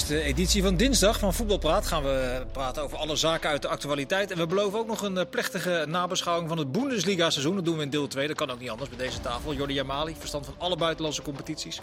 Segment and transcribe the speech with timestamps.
[0.00, 1.86] is de editie van dinsdag van Voetbalpraat.
[1.86, 4.30] Gaan we praten over alle zaken uit de actualiteit.
[4.30, 7.54] En we beloven ook nog een eh, plechtige nabeschouwing van het Bundesliga-seizoen.
[7.54, 8.26] Dat doen we in deel 2.
[8.26, 9.54] Dat kan ook niet anders bij deze tafel.
[9.54, 11.80] Jordi Jamali, verstand van alle buitenlandse competities.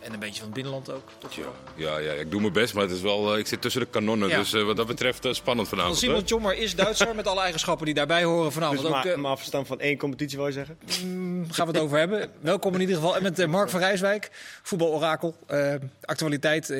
[0.00, 1.08] En een beetje van het binnenland ook.
[1.18, 1.44] Tot ja,
[1.74, 3.86] ja, ja, ik doe mijn best, maar het is wel, uh, ik zit tussen de
[3.86, 4.28] kanonnen.
[4.28, 4.38] Ja.
[4.38, 5.98] Dus uh, wat dat betreft uh, spannend vanavond.
[5.98, 8.80] Simon Tjommer is Duitser met alle eigenschappen die daarbij horen vanavond.
[8.80, 10.78] Dus maar, ook, maar verstand van één competitie, wou je zeggen?
[11.04, 12.30] Mm, gaan we het over hebben.
[12.40, 13.16] Welkom in ieder geval.
[13.16, 14.30] En met Mark van Rijswijk,
[14.62, 15.36] voetbalorakel.
[16.04, 16.74] actualiteit,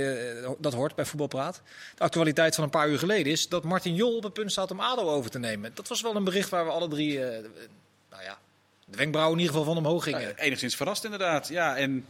[0.59, 1.62] dat hoort bij Voetbalpraat.
[1.95, 4.70] De actualiteit van een paar uur geleden is dat Martin Jol op het punt staat
[4.70, 5.70] om ADO over te nemen.
[5.75, 8.39] Dat was wel een bericht waar we alle drie, nou ja,
[8.84, 10.37] de wenkbrauwen in ieder geval van omhoog gingen.
[10.37, 11.77] enigszins verrast inderdaad, ja.
[11.77, 12.06] En...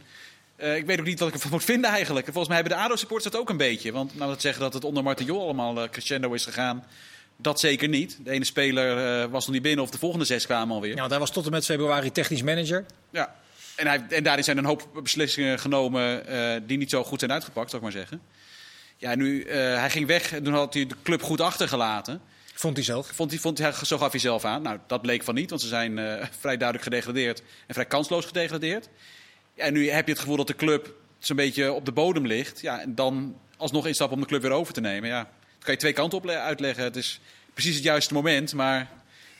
[0.61, 2.25] Uh, ik weet ook niet wat ik ervan moet vinden eigenlijk.
[2.25, 3.91] Volgens mij hebben de ADO-supporters dat ook een beetje.
[3.91, 6.85] Want nou, dat zeggen dat het onder Martin Jol allemaal uh, crescendo is gegaan.
[7.37, 8.17] Dat zeker niet.
[8.23, 10.93] De ene speler uh, was nog niet binnen of de volgende zes kwamen alweer.
[10.93, 12.85] Ja, want hij was tot en met februari technisch manager.
[13.09, 13.35] Ja,
[13.75, 16.23] en, hij, en daarin zijn een hoop beslissingen genomen
[16.67, 18.21] die niet zo goed zijn uitgepakt, zou ik maar zeggen.
[18.97, 22.21] Ja, nu, hij ging weg en toen had hij de club goed achtergelaten.
[22.53, 23.07] Vond hij zelf?
[23.07, 24.61] Vond hij, vond hij, zo gaf hij zelf aan.
[24.61, 25.97] Nou, dat bleek van niet, want ze zijn
[26.39, 28.89] vrij duidelijk gedegradeerd en vrij kansloos gedegradeerd.
[29.55, 32.61] En nu heb je het gevoel dat de club zo'n beetje op de bodem ligt.
[32.61, 35.09] Ja, en dan alsnog instappen om de club weer over te nemen.
[35.09, 36.83] Ja, dat kan je twee kanten op uitleggen.
[36.83, 37.19] Het is
[37.53, 38.89] precies het juiste moment, maar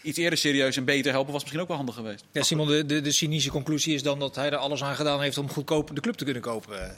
[0.02, 2.26] iets eerder serieus en beter helpen was misschien ook wel handig geweest.
[2.32, 5.22] Ja, Simon, de, de, de cynische conclusie is dan dat hij er alles aan gedaan
[5.22, 6.98] heeft om goedkoop de club te kunnen kopen.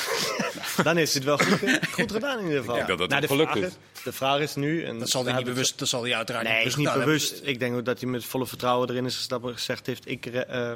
[0.82, 2.76] dan is het wel goed, goed gedaan in ieder geval.
[2.76, 3.72] Ja, dat dat nou, de, vraag is,
[4.04, 4.84] de vraag is nu...
[4.84, 6.96] En dat zal hij niet bewust, dat zal hij uiteraard nee, niet bewust.
[6.96, 7.40] niet bewust.
[7.44, 10.08] Ik denk ook dat hij met volle vertrouwen erin is gestapt en gezegd heeft...
[10.08, 10.72] ik uh,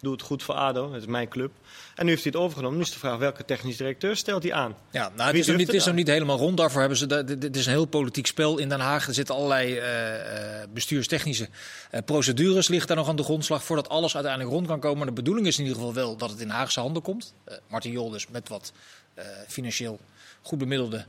[0.00, 1.52] doe het goed voor ADO, het is mijn club.
[1.94, 2.76] En nu heeft hij het overgenomen.
[2.78, 4.76] Nu is de vraag welke technisch directeur stelt hij aan?
[4.90, 6.56] Ja, nou, het is, nog niet, het is nog niet helemaal rond.
[6.56, 7.24] Daarvoor hebben ze.
[7.38, 9.06] Dit is een heel politiek spel in Den Haag.
[9.06, 9.84] Er zitten allerlei uh,
[10.72, 11.48] bestuurstechnische
[11.90, 14.98] uh, procedures liggen daar nog aan de grondslag voordat alles uiteindelijk rond kan komen.
[14.98, 17.34] Maar de bedoeling is in ieder geval wel dat het in Haagse handen komt.
[17.68, 18.72] Martin Jol dus met wat
[19.46, 19.98] financieel
[20.42, 21.04] goed bemiddelde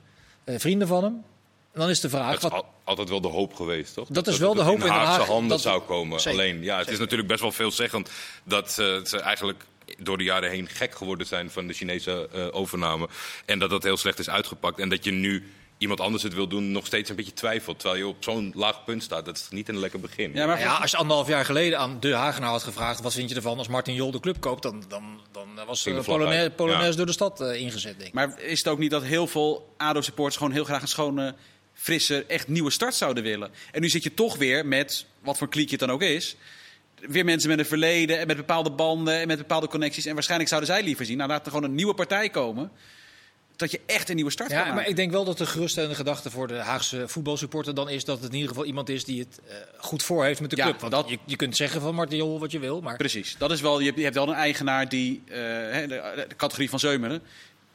[0.46, 1.24] vrienden van hem.
[1.72, 2.42] En dan is de vraag.
[2.42, 4.08] Het is altijd wel de hoop geweest, toch?
[4.08, 6.24] Dat, is wel de hoop in, de Haagse handen dat, zou komen.
[6.26, 8.10] Alleen, ja, het is natuurlijk best wel veelzeggend
[8.44, 9.66] dat uh, ze eigenlijk
[9.98, 13.10] door de jaren heen gek geworden zijn van de Chinese uh, overname.
[13.46, 14.80] En dat dat heel slecht is uitgepakt.
[14.80, 17.80] En dat je nu iemand anders het wil doen, nog steeds een beetje twijfelt.
[17.80, 19.26] Terwijl je op zo'n laag punt staat.
[19.26, 20.34] Dat is niet een lekker begin.
[20.34, 23.02] Ja, maar ja, als je anderhalf jaar geleden aan de Hagenaar had gevraagd...
[23.02, 24.64] wat vind je ervan als Martin Jol de club koopt...
[24.64, 28.14] dan, dan, dan was de Polonaise, Polonaise door de stad uh, ingezet, denk ik.
[28.14, 30.38] Maar is het ook niet dat heel veel ADO-supporters...
[30.38, 31.36] gewoon heel graag een schone
[31.80, 33.52] frisse, echt nieuwe start zouden willen.
[33.72, 36.36] En nu zit je toch weer met, wat voor kliekje het dan ook is...
[36.96, 40.06] weer mensen met een verleden en met bepaalde banden en met bepaalde connecties.
[40.06, 42.72] En waarschijnlijk zouden zij liever zien, nou laat er gewoon een nieuwe partij komen...
[43.60, 46.30] Dat je echt een nieuwe start ja, Maar ik denk wel dat de geruststellende gedachte
[46.30, 49.40] voor de Haagse voetbalsupporter dan is dat het in ieder geval iemand is die het
[49.48, 50.80] uh, goed voor heeft met de club.
[50.80, 51.10] Want dat...
[51.10, 52.82] je, je kunt zeggen van Martin Jol wat je wil.
[52.82, 52.98] Maar...
[52.98, 56.36] Precies, dat is wel, je, hebt, je hebt wel een eigenaar die, uh, de, de,
[56.36, 57.22] categorie van Zeumeren,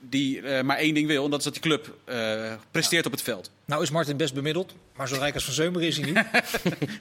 [0.08, 3.10] die uh, maar één ding wil, en dat is dat die club uh, presteert ja.
[3.10, 3.50] op het veld.
[3.64, 6.14] Nou is Martin best bemiddeld, maar zo rijk als Van Zeumer is hij niet.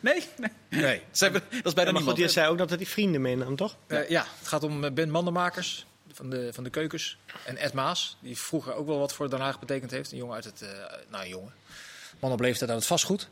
[0.02, 0.52] nee, nee.
[0.70, 1.02] nee.
[1.14, 3.76] Hebben, dat is bijna ja, maar goed, je zei ook dat hij vrienden meenam, toch?
[3.88, 8.18] Uh, ja, het gaat om Ben Mandenmakers van de, van de Keukens en Ed Maas,
[8.22, 10.12] die vroeger ook wel wat voor Den Haag betekend heeft.
[10.12, 10.66] Een jongen uit het,
[11.10, 11.54] nou jongen,
[12.20, 13.30] man op leeftijd uit het vastgoed.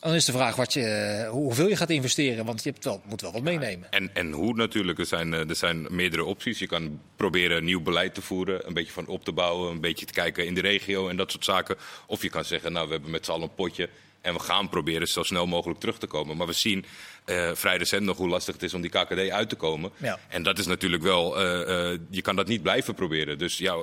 [0.00, 3.20] Dan is de vraag wat je, hoeveel je gaat investeren, want je hebt wel, moet
[3.20, 3.92] wel wat meenemen.
[3.92, 4.98] En, en hoe natuurlijk.
[4.98, 6.58] Er zijn, er zijn meerdere opties.
[6.58, 10.06] Je kan proberen nieuw beleid te voeren, een beetje van op te bouwen, een beetje
[10.06, 11.76] te kijken in de regio en dat soort zaken.
[12.06, 13.88] Of je kan zeggen, nou we hebben met z'n allen een potje
[14.24, 16.36] en we gaan proberen zo snel mogelijk terug te komen.
[16.36, 16.84] Maar we zien
[17.26, 19.90] uh, vrij recent nog hoe lastig het is om die KKD uit te komen.
[19.96, 20.18] Ja.
[20.28, 23.38] En dat is natuurlijk wel, uh, uh, je kan dat niet blijven proberen.
[23.38, 23.76] Dus ja,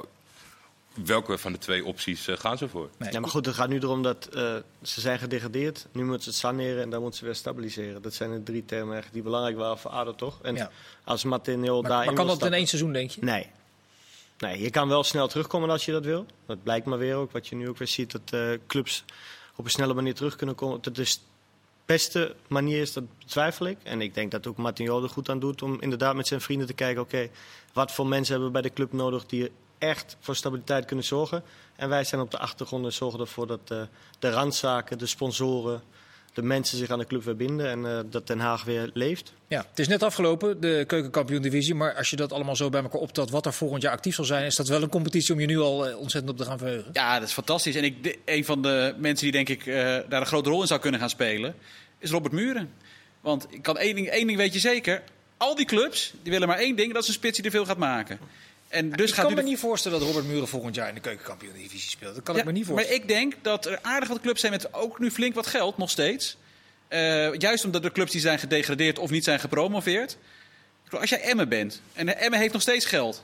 [0.94, 2.90] welke van de twee opties uh, gaan ze voor?
[2.98, 3.12] Nee.
[3.12, 5.88] Ja, maar goed, het gaat nu erom dat uh, ze zijn gedegradeerd.
[5.92, 8.02] Nu moeten ze het saneren en dan moeten ze weer stabiliseren.
[8.02, 10.40] Dat zijn de drie termen die belangrijk waren voor ADO, toch?
[10.42, 10.72] En ja.
[11.04, 13.24] als Martin Jol daarin Maar kan dat in één seizoen, denk je?
[13.24, 13.48] Nee.
[14.38, 16.26] Nee, je kan wel snel terugkomen als je dat wil.
[16.46, 17.32] Dat blijkt maar weer ook.
[17.32, 19.06] Wat je nu ook weer ziet, dat uh, clubs
[19.56, 20.82] op een snelle manier terug kunnen komen.
[20.82, 21.22] Dat is de
[21.86, 23.78] beste manier is, dat betwijfel ik.
[23.84, 26.42] En ik denk dat ook Martin Jol er goed aan doet om inderdaad met zijn
[26.42, 27.02] vrienden te kijken...
[27.02, 27.32] oké, okay,
[27.74, 31.44] wat voor mensen hebben we bij de club nodig die echt voor stabiliteit kunnen zorgen.
[31.76, 33.82] En wij zijn op de achtergrond en zorgen ervoor dat uh,
[34.20, 35.82] de randzaken, de sponsoren,
[36.34, 39.34] de mensen zich aan de club weer binden en uh, dat Den Haag weer leeft.
[39.48, 41.76] Ja, het is net afgelopen, de keukenkampioen-divisie.
[41.76, 44.26] Maar als je dat allemaal zo bij elkaar optelt, wat er volgend jaar actief zal
[44.26, 46.58] zijn, is dat wel een competitie om je nu al uh, ontzettend op te gaan
[46.58, 46.90] verheugen.
[46.94, 47.76] Ja, dat is fantastisch.
[47.76, 49.66] En ik, de, een van de mensen die denk ik
[50.10, 51.56] daar een grote rol in zou kunnen gaan spelen,
[52.00, 52.74] is Robert Muren.
[53.22, 55.04] Want ik kan één ding, één ding weet je zeker.
[55.38, 57.66] Al die clubs die willen maar één ding, dat is een spits die er veel
[57.66, 58.20] gaat maken.
[58.72, 61.02] En dus ik gaat kan me niet voorstellen dat Robert Muren volgend jaar in de
[61.02, 62.16] keukenkampioen-divisie speelt.
[62.16, 63.00] Dat kan ja, ik me niet voorstellen.
[63.00, 65.78] Maar ik denk dat er aardig wat clubs zijn met ook nu flink wat geld,
[65.78, 66.38] nog steeds.
[66.90, 70.18] Uh, juist omdat de clubs die zijn gedegradeerd of niet zijn gepromoveerd.
[70.90, 73.24] Als jij Emmen bent en Emmen heeft nog steeds geld.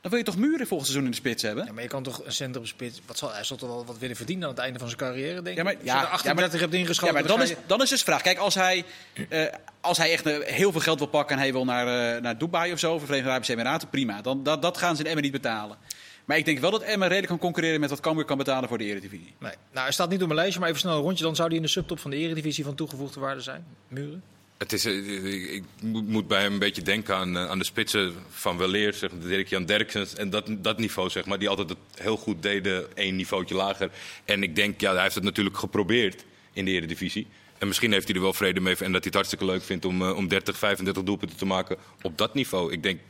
[0.00, 1.64] Dan wil je toch Muren volgend seizoen in de spits hebben?
[1.64, 3.00] Ja, maar je kan toch een centrumspits...
[3.06, 5.42] Wat zal, hij zal toch wel wat willen verdienen aan het einde van zijn carrière,
[5.42, 5.78] denk Ja, maar- ik?
[5.82, 7.14] ja, er ja, 38 maar- hebt ingeschoten...
[7.14, 8.22] Ja, maar dan is, dan is dus de vraag.
[8.22, 8.84] Kijk, als hij,
[9.28, 9.44] eh,
[9.80, 12.38] als hij echt eh, heel veel geld wil pakken en hij wil naar, eh, naar
[12.38, 14.20] Dubai of zo, of Verenigde Arabische Emiraten, prima.
[14.22, 15.76] Dan, dat, dat gaan ze in Emmen niet betalen.
[16.24, 18.78] Maar ik denk wel dat Emmen redelijk kan concurreren met wat Cambuur kan betalen voor
[18.78, 19.34] de Eredivisie.
[19.38, 19.52] Nee.
[19.70, 21.24] Nou, hij staat niet op mijn lijstje, maar even snel een rondje.
[21.24, 23.64] Dan zou hij in de subtop van de eredivisie van toegevoegde waarde zijn.
[23.88, 24.22] Muren?
[24.60, 28.14] Het is, eh, ik moet bij hem een beetje denken aan, eh, aan de spitsen
[28.30, 30.14] van Weleer, zeg Dirk-Jan Derksens.
[30.14, 33.90] En dat, dat niveau, zeg maar, die altijd het heel goed deden, één niveautje lager.
[34.24, 37.26] En ik denk, ja, hij heeft het natuurlijk geprobeerd in de Eredivisie.
[37.58, 39.84] En misschien heeft hij er wel vrede mee en dat hij het hartstikke leuk vindt
[39.84, 42.72] om, eh, om 30, 35 doelpunten te maken op dat niveau.
[42.72, 43.00] Ik denk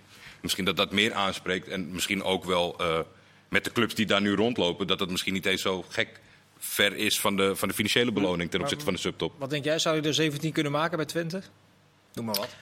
[0.40, 1.68] misschien dat dat meer aanspreekt.
[1.68, 2.76] En misschien ook wel
[3.48, 6.20] met de clubs die daar nu rondlopen, dat het misschien niet eens zo gek
[6.60, 9.32] ver is van de, van de financiële beloning ten opzichte van de subtop.
[9.38, 9.78] Wat denk jij?
[9.78, 11.42] Zou je er 17 kunnen maken bij Twente?
[12.12, 12.56] Doe maar wat.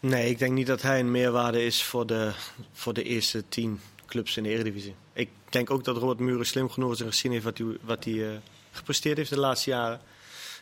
[0.00, 2.32] Nee, ik denk niet dat hij een meerwaarde is voor de,
[2.72, 4.94] voor de eerste tien clubs in de Eredivisie.
[5.12, 8.04] Ik denk ook dat Robert Muren slim genoeg is en gezien heeft wat hij, wat
[8.04, 8.36] hij eh,
[8.70, 10.00] gepresteerd heeft de laatste jaren.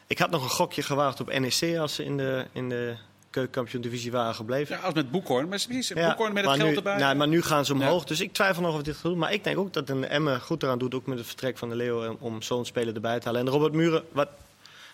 [0.06, 2.97] Ik had nog een gokje gewaagd op NEC als ze in de, in de
[3.41, 4.77] keukenkampioen-divisie waren gebleven.
[4.77, 5.49] Ja, als met Boekhoorn.
[5.49, 6.97] Maar precies, Ja, Boekhoorn met het geld nu, erbij.
[6.99, 8.06] nou, maar nu gaan ze omhoog, Ja.
[8.06, 9.19] dus ik twijfel nog of dit gaat doen.
[9.19, 11.69] Maar ik denk ook dat een Emmen goed eraan doet, ook met het vertrek van
[11.69, 13.41] de Leeuw, eh, om zo'n speler erbij te halen.
[13.41, 14.29] En Robert Muren, wat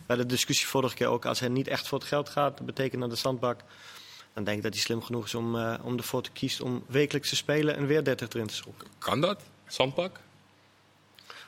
[0.06, 2.66] bij de discussie vorige keer ook, als hij niet echt voor het geld gaat, dat
[2.66, 3.60] betekent naar de zandbak.
[4.34, 6.84] Dan denk ik dat hij slim genoeg is om, eh, om ervoor te kiezen om
[6.86, 8.88] wekelijks te spelen en weer 30 erin te schokken.
[8.98, 9.40] Kan dat?
[9.66, 10.20] Zandpak?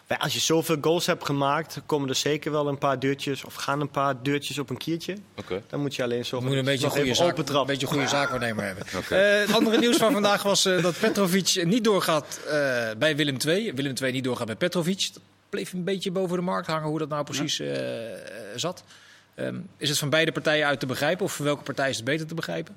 [0.08, 3.80] Als je zoveel goals hebt gemaakt, komen er zeker wel een paar deurtjes, of gaan
[3.80, 5.16] een paar deurtjes op een kiertje.
[5.36, 5.62] Oké.
[5.68, 8.84] Dan moet je alleen zo een beetje goede, zaak, open een beetje goede zaakwaarnemer hebben.
[9.08, 12.52] Eh, het andere nieuws van vandaag was eh, dat Petrovic niet doorgaat eh,
[12.98, 13.72] bij Willem II.
[13.72, 15.10] Willem II niet doorgaat bij Petrovic.
[15.12, 17.62] Dat bleef een beetje boven de markt hangen hoe dat nou precies
[18.54, 18.84] zat.
[19.34, 21.24] Ehm, is het van beide partijen uit te begrijpen?
[21.24, 22.76] Of voor welke partij is het beter te begrijpen?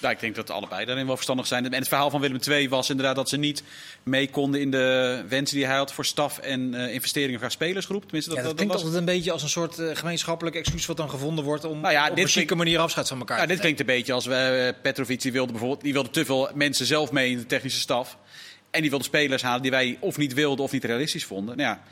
[0.00, 1.64] Ja, ik denk dat allebei daarin wel verstandig zijn.
[1.64, 3.62] En het verhaal van Willem II was inderdaad dat ze niet
[4.02, 8.02] mee konden in de wensen die hij had voor staf en eh, investeringen haar spelersgroep.
[8.02, 10.86] Tenminste, dat, Ja, dat dat, klinkt altijd een beetje als een soort eh, gemeenschappelijk excuus
[10.86, 13.36] wat dan gevonden wordt om Nou ja, op dit een klinkt- manier afscheid van elkaar
[13.36, 16.10] Ja, te dit klinkt een beetje als we, eh, Petrovic die wilde bijvoorbeeld die wilde
[16.10, 18.16] te veel mensen zelf mee in de technische staf.
[18.70, 21.56] En die wilde spelers halen die wij of niet wilden of niet realistisch vonden.
[21.56, 21.82] Nou ja,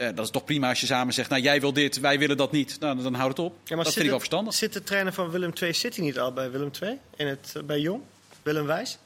[0.00, 2.36] eh, dat is toch prima als je samen zegt, nou jij wil dit, wij willen
[2.36, 2.80] dat niet.
[2.80, 3.56] Nou, dan houd het op.
[3.64, 4.54] Ja, dat vind ik wel verstandig.
[4.54, 6.98] Zit de trainer van Willem II zit hij niet al bij Willem II?
[7.16, 8.02] In het, eh, bij Jong?
[8.42, 8.98] Willem Wijs?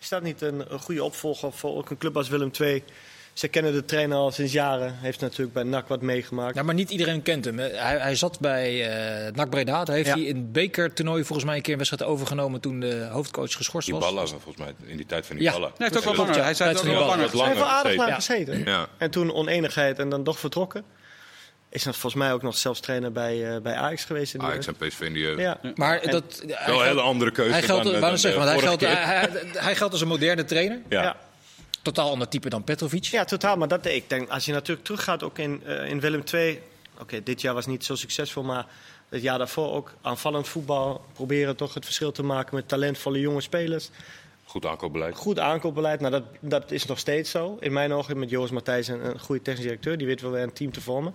[0.00, 2.82] Is dat niet een, een goede opvolger voor ook een club als Willem II?
[3.40, 4.94] Ze kennen de trainer al sinds jaren.
[5.00, 6.54] Heeft natuurlijk bij NAC wat meegemaakt.
[6.54, 7.58] Ja, maar niet iedereen kent hem.
[7.58, 8.88] Hij, hij zat bij
[9.26, 9.84] eh NAC Breda.
[9.84, 10.14] Daar heeft Ja.
[10.14, 13.86] hij in het bekertoernooi volgens mij een keer een wedstrijd overgenomen toen de hoofdcoach geschorst
[13.88, 14.04] Die was.
[14.04, 15.52] ballen, volgens mij, in die tijd van die Ja.
[15.52, 15.68] ballen.
[15.68, 16.42] Nee, hij heeft ook wel langer.
[16.44, 17.30] Hij zei het ook wel die langer.
[17.32, 18.64] Hij heeft wel aardig lang gezeten.
[18.64, 18.86] Ja.
[18.98, 20.84] En toen oneenigheid en dan toch vertrokken.
[21.68, 24.34] Is dat volgens mij ook nog zelfs trainer bij, eh, bij Ajax geweest.
[24.34, 25.40] In die Ajax en PSV in die jeugd.
[25.40, 25.58] ja.
[25.74, 28.60] Maar En- dat, Wel een hele andere keuze hij geldt, dan, eh, dan zeggen, de
[28.60, 28.82] geldt,
[29.58, 30.78] hij geldt als een moderne trainer.
[30.88, 31.16] Ja.
[31.82, 33.04] Totaal ander type dan Petrovic.
[33.04, 33.56] Ja, totaal.
[33.56, 36.60] Maar dat, ik denk, als je natuurlijk teruggaat ook in, eh, in Willem II.
[37.00, 38.66] Oké, dit jaar was niet zo succesvol, maar
[39.08, 41.04] het jaar daarvoor ook aanvallend voetbal.
[41.12, 43.90] Proberen toch het verschil te maken met talentvolle jonge spelers.
[44.44, 45.16] Goed aankoopbeleid.
[45.16, 47.56] Goed aankoopbeleid, nou dat, dat is nog steeds zo.
[47.60, 49.98] In mijn ogen met Joost Matthijs een, een goede technisch directeur.
[49.98, 51.14] Die weet wel weer een team te vormen.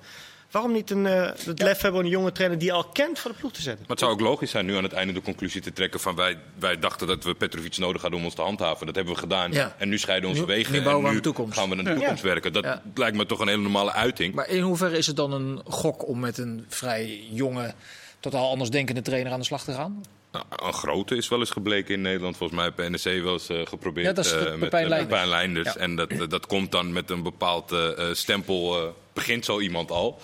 [0.51, 3.19] Waarom niet een, eh, het lef hebben om een jonge trainer die je al kent
[3.19, 3.79] voor de ploeg te zetten?
[3.81, 6.15] Maar het zou ook logisch zijn nu aan het einde de conclusie te trekken van
[6.15, 8.85] wij, wij dachten dat we Petrovic nodig hadden om ons te handhaven.
[8.85, 9.51] Dat hebben we gedaan.
[9.51, 9.75] Ja.
[9.77, 10.71] En nu scheiden onze Nu- wegen.
[11.01, 11.57] nu en toekomst.
[11.57, 12.53] gaan we naar de toekomst werken.
[12.53, 12.81] Dat Ja.
[12.95, 14.33] lijkt me toch een hele normale uiting.
[14.35, 17.73] Maar in hoeverre is het dan een gok om met een vrij jonge,
[18.19, 20.03] totaal anders denkende trainer aan de slag te gaan?
[20.35, 22.37] Nou, een grote is wel eens gebleken in Nederland.
[22.37, 24.99] Volgens mij heeft NEC wel eens eh, geprobeerd Ja, dat is eh, Pepijn met Leinders.
[25.01, 25.73] uh, Pepijn Leinders.
[25.73, 25.79] Ja.
[25.79, 28.81] En dat, eh, dat komt dan met een bepaald eh, eh, stempel.
[28.81, 30.19] eh, begint zo iemand al.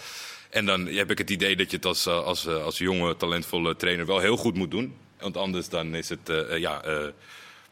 [0.50, 3.16] En dan heb ik het idee dat je het als, eh, als, eh, als jonge,
[3.18, 4.96] talentvolle trainer wel heel goed moet doen.
[5.20, 6.98] Want anders dan is het, eh, eh, ja, eh,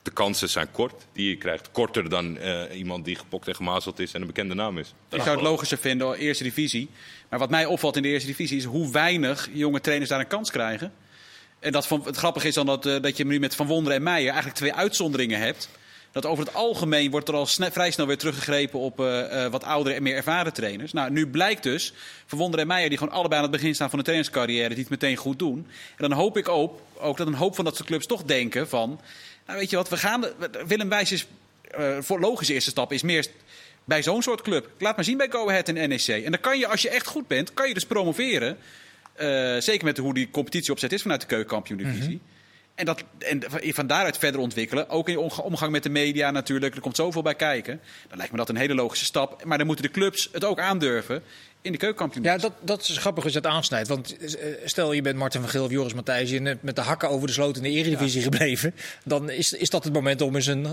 [0.03, 1.05] de kansen zijn kort.
[1.13, 4.53] Die je krijgt korter dan eh, iemand die gepokt en gemazeld is en een bekende
[4.55, 4.93] naam is.
[5.09, 6.89] Ik zou het logischer vinden, eerste divisie.
[7.29, 10.27] Maar wat mij opvalt in de eerste divisie is hoe weinig jonge trainers daar een
[10.27, 10.93] kans krijgen.
[11.59, 13.97] En dat van, het grappige is dan dat, eh, dat je nu met Van Wonderen
[13.97, 15.69] en Meijer eigenlijk twee uitzonderingen hebt.
[16.11, 19.63] Dat over het algemeen wordt er al vrij snel weer teruggegrepen op eh, eh, wat
[19.63, 20.93] oudere en meer ervaren trainers.
[20.93, 21.93] Nou, nu blijkt dus
[22.25, 24.79] Van Wonderen en Meijer, die gewoon allebei aan het begin staan van de trainerscarrière, die
[24.79, 25.67] het meteen goed doen.
[25.97, 28.69] En dan hoop ik ook, ook dat een hoop van dat soort clubs toch denken
[28.69, 28.99] van,
[29.45, 30.25] nou weet je wat, we gaan,
[30.67, 31.27] Willem Wijs is,
[31.99, 33.27] voor logische eerste stap is meer
[33.85, 34.69] bij zo'n soort club.
[34.77, 36.07] Laat maar zien bij Go Ahead en NEC.
[36.07, 38.57] En dan kan je, als je echt goed bent, kan je dus promoveren.
[39.19, 42.21] Eh, zeker met hoe die competitie opzet is vanuit de keukenkampioen-divisie.
[42.75, 44.89] En, dat, en van daaruit verder ontwikkelen.
[44.89, 46.75] Ook in je omga- omgang met de media natuurlijk.
[46.75, 47.79] Er komt zoveel bij kijken.
[48.07, 49.43] Dan lijkt me dat een hele logische stap.
[49.43, 51.21] Maar dan moeten de clubs het ook aandurven.
[51.61, 52.23] in de keukenkampioen.
[52.23, 53.87] Ja, dat, dat is grappig als je het aansnijdt.
[53.87, 56.39] Want eh, stel je bent Martin van Geel of Joris Matthijs...
[56.61, 58.75] met de hakken over de sloot in de eredivisie gebleven...
[59.05, 60.71] dan is, is dat het moment om eens een eh,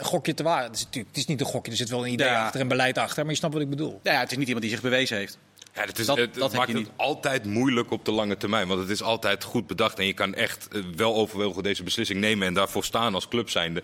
[0.00, 0.66] gokje te wagen.
[0.66, 2.44] Het is, natuurlijk, het is niet een gokje, er zit wel een idee Ja.
[2.44, 3.22] achter en beleid achter.
[3.22, 4.00] Maar je snapt wat ik bedoel.
[4.02, 5.38] Ja, het is niet iemand die zich bewezen heeft.
[5.74, 6.90] Ja, dat is, Dat- het, dat maakt het niet.
[6.96, 8.68] altijd moeilijk op de lange termijn.
[8.68, 9.98] Want het is altijd goed bedacht.
[9.98, 13.50] En je kan echt eh, wel overwogen deze beslissing nemen en daarvoor staan als club
[13.50, 13.82] zijnde.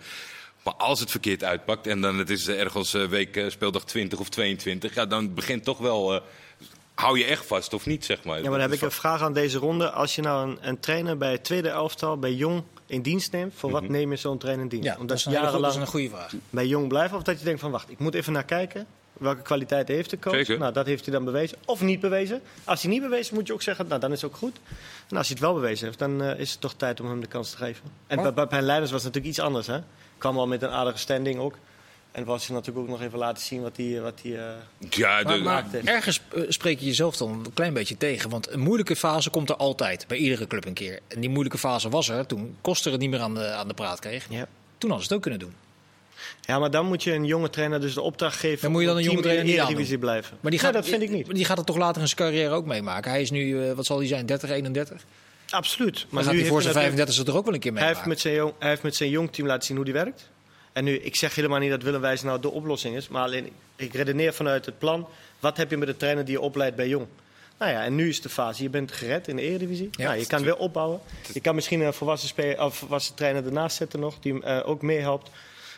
[0.63, 4.19] Maar als het verkeerd uitpakt en dan het is ergens eh, week eh, speeldag 20
[4.19, 6.13] of 22, ja, dan begint toch wel.
[6.15, 6.21] eh,
[6.95, 8.35] hou je echt vast of niet, zeg maar.
[8.35, 9.89] Ja, maar dan heb ik een vraag aan deze ronde.
[9.91, 13.53] Als je nou een, een trainer bij het tweede elftal, bij Jong, in dienst neemt,
[13.55, 14.85] voor wat neem je zo'n trainer in dienst?
[14.85, 16.33] Ja, dat Omdat is, je een hele goe- dat is een goede vraag.
[16.49, 18.85] bij Jong blijft, of dat je denkt van wacht, ik moet even naar kijken.
[19.21, 20.35] Welke kwaliteit heeft de coach?
[20.35, 20.57] Zeker.
[20.57, 21.57] Nou, dat heeft hij dan bewezen.
[21.65, 22.41] Of niet bewezen.
[22.63, 24.57] Als hij niet bewezen, moet je ook zeggen, nou, dan is het ook goed.
[25.09, 27.19] En als hij het wel bewezen heeft, dan eh, is het toch tijd om hem
[27.21, 27.83] de kans te geven.
[28.07, 29.67] En bij, bij Pijn Leiders was het natuurlijk iets anders.
[29.67, 29.79] Hè?
[30.17, 31.55] Kwam al met een aardige standing ook.
[32.11, 34.01] En was je natuurlijk ook nog even laten zien wat hij...
[34.01, 34.53] Wat hij eh,
[34.89, 38.29] Ja, de, maar- ergens eh, spreek je jezelf dan een klein beetje tegen.
[38.29, 40.99] Want een moeilijke fase komt er altijd, bij iedere club een keer.
[41.07, 43.73] En die moeilijke fase was er toen Koster het niet meer aan de, aan de
[43.73, 44.25] praat kreeg.
[44.29, 44.47] ja.
[44.77, 45.53] Toen hadden ze het ook kunnen doen.
[46.41, 48.61] Ja, maar dan moet je een jonge trainer dus de opdracht geven...
[48.61, 50.37] Dan moet je dan een jonge team in trainer de Eredivisie blijven.
[50.39, 51.25] Maar die gaat, dat vind ik niet.
[51.25, 53.11] maar Die gaat het toch later in zijn carrière ook meemaken.
[53.11, 55.03] Hij is nu, eh, wat zal hij zijn, 30, 31?
[55.49, 55.93] Absoluut.
[55.93, 57.73] Maar Maar gaat nu hij voor zijn hij natuurlijk- 35 er ook wel een keer
[57.73, 59.93] Hij heeft, met zijn jong, hij heeft met zijn jong team laten zien hoe die
[59.93, 60.29] werkt.
[60.73, 63.07] En nu, ik zeg helemaal niet dat Willem Wijs nou de oplossing is.
[63.07, 65.07] Maar alleen, ik redeneer vanuit het plan.
[65.39, 67.05] Wat heb je met de trainer die je opleidt bij jong?
[67.59, 68.63] Nou ja, en nu is de fase.
[68.63, 69.89] Je bent gered in de Eredivisie.
[69.91, 70.03] Ja.
[70.05, 70.99] nou, je kan weer opbouwen.
[71.33, 74.15] Je kan misschien een volwassen, speler, of volwassen trainer ernaast zetten nog.
[74.19, 75.29] Die hem eh, ook meehelpt.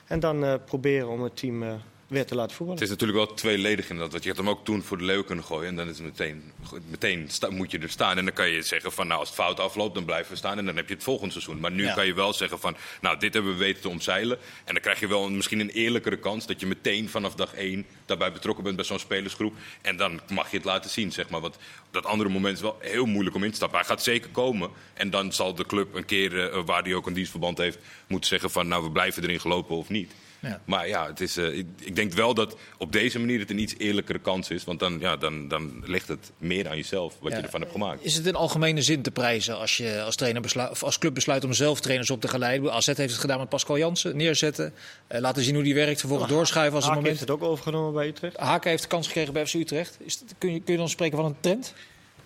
[0.07, 1.73] En dan eh, proberen om het team eh,
[2.07, 2.81] weer te laten voetballen.
[2.81, 4.11] Het is natuurlijk wel tweeledig inderdaad.
[4.11, 5.69] Want je had hem ook toen voor de leeuw kunnen gooien.
[5.69, 6.51] En dan is het meteen,
[6.89, 8.17] meteen sta- moet je er staan.
[8.17, 10.57] En dan kan je zeggen van nou als het fout afloopt, dan blijven we staan.
[10.57, 11.59] En dan heb je het volgende seizoen.
[11.59, 11.93] Maar nu Ja.
[11.93, 14.37] kan je wel zeggen van nou dit hebben we weten te omzeilen.
[14.63, 16.45] En dan krijg je wel een, misschien een eerlijkere kans.
[16.45, 19.53] Dat je meteen vanaf dag één daarbij betrokken bent bij zo'n spelersgroep.
[19.81, 21.41] En dan mag je het laten zien zeg maar.
[21.41, 23.77] Want op dat andere moment is wel heel moeilijk om in te stappen.
[23.79, 24.69] Hij gaat zeker komen.
[24.93, 28.29] En dan zal de club een keer eh, waar hij ook een dienstverband heeft moeten
[28.29, 30.13] zeggen van nou we blijven erin gelopen of niet.
[30.43, 30.61] Ja.
[30.65, 33.59] Maar ja, het is, eh, ik, ik denk wel dat op deze manier het een
[33.59, 34.63] iets eerlijkere kans is.
[34.63, 37.37] Want dan, ja, dan, dan ligt het meer aan jezelf wat Ja.
[37.37, 38.03] je ervan hebt gemaakt.
[38.05, 41.13] Is het in algemene zin te prijzen als je als, trainer besluit, of als club
[41.13, 42.71] besluit om zelf trainers op te gaan leiden?
[42.73, 44.17] AZ heeft het gedaan met Pascal Jansen.
[44.17, 44.73] Neerzetten,
[45.07, 47.39] eh, laten zien hoe die werkt, vervolgens doorschuiven als het Haak heeft moment.
[47.39, 48.37] het ook overgenomen bij Utrecht.
[48.37, 49.97] Haken heeft de kans gekregen bij FC Utrecht.
[49.99, 51.73] Is kun, je, kun je dan spreken van een trend?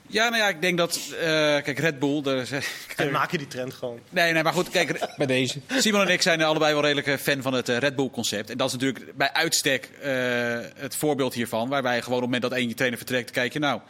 [0.07, 0.99] Ja, nou ja, ik denk dat...
[1.11, 1.25] eh,
[1.63, 2.21] kijk, Red Bull...
[2.21, 2.47] Daar,
[2.95, 3.99] En maken die trend gewoon.
[4.09, 4.99] nee, nee, maar goed, kijk...
[5.17, 5.59] Bij deze.
[5.77, 8.49] Simon en ik zijn allebei wel redelijk eh, fan van het eh, Red Bull-concept.
[8.49, 10.11] En dat is natuurlijk bij uitstek eh,
[10.75, 11.69] het voorbeeld hiervan.
[11.69, 13.81] Waarbij gewoon op het moment dat één je trainer vertrekt, kijk je nou...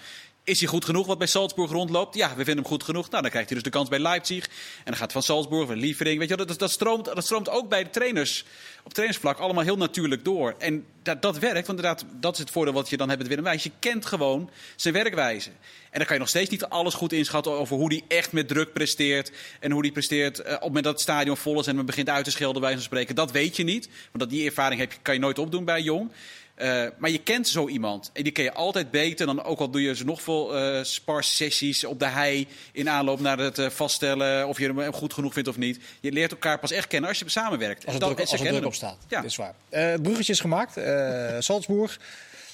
[0.47, 2.15] Is hij goed genoeg wat bij Salzburg rondloopt?
[2.15, 3.09] Ja, we vinden hem goed genoeg.
[3.09, 4.45] Nou, dan krijgt hij dus de kans bij Leipzig.
[4.47, 6.19] En dan gaat van Salzburg, van Lievering.
[6.19, 8.45] Weet je, dat, dat, stroomt, dat stroomt ook bij de trainers
[8.83, 10.55] op trainersvlak allemaal heel natuurlijk door.
[10.57, 13.29] En dat, dat werkt, want inderdaad, dat is het voordeel wat je dan hebt met
[13.29, 13.57] Willem.
[13.57, 15.49] Je kent gewoon zijn werkwijze.
[15.89, 18.47] En dan kan je nog steeds niet alles goed inschatten over hoe hij echt met
[18.47, 19.31] druk presteert.
[19.59, 21.85] En hoe hij presteert eh, op het moment dat het stadion vol is en men
[21.85, 23.15] begint uit te schelden, bij van spreken.
[23.15, 23.85] Dat weet je niet.
[23.85, 26.11] Want dat, die ervaring heb je, kan je nooit opdoen bij Jong.
[26.57, 28.09] Eh, maar je kent zo iemand.
[28.13, 30.83] En die ken je altijd beter dan ook al doe je ze nog veel eh
[30.83, 32.47] sparsessies op de hei.
[32.71, 35.79] In aanloop naar het eh, vaststellen of je hem goed genoeg vindt of niet.
[35.99, 37.85] Je leert elkaar pas echt kennen als je samenwerkt.
[37.85, 38.97] Als er Dat- druk, als er druk op staat.
[39.07, 39.21] Ja.
[39.21, 39.53] Dat is waar.
[39.69, 40.77] Eh, het bruggetje is gemaakt.
[40.77, 41.99] Eh, Salzburg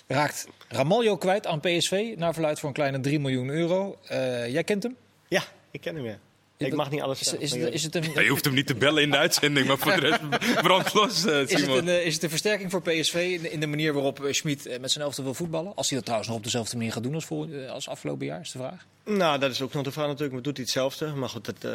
[0.08, 2.14] raakt Ramaljo kwijt aan PSV.
[2.18, 3.98] Naar verluid voor een kleine 3 miljoen euro.
[4.08, 4.96] Eh, jij kent hem?
[5.28, 6.20] Ja, ik ken hem weer.
[6.66, 7.44] Ik mag niet alles Is, zeggen.
[7.44, 9.68] is, het, is, het een, Ja, je hoeft hem niet te bellen in de uitzending,
[9.68, 10.22] maar voor de rest
[10.62, 11.78] brand los, eh, is, het Simon.
[11.78, 14.34] een, eh, is het een versterking voor PSV in de, in de manier waarop eh,
[14.34, 15.76] Schmid met zijn elftal wil voetballen?
[15.76, 18.40] Als hij dat trouwens nog op dezelfde manier gaat doen als, voor, als afgelopen jaar,
[18.42, 18.86] is de vraag.
[19.06, 20.34] Nou, dat is ook nog de vraag natuurlijk.
[20.34, 21.08] Maar doet hij hetzelfde?
[21.08, 21.72] Maar goed, dat eh,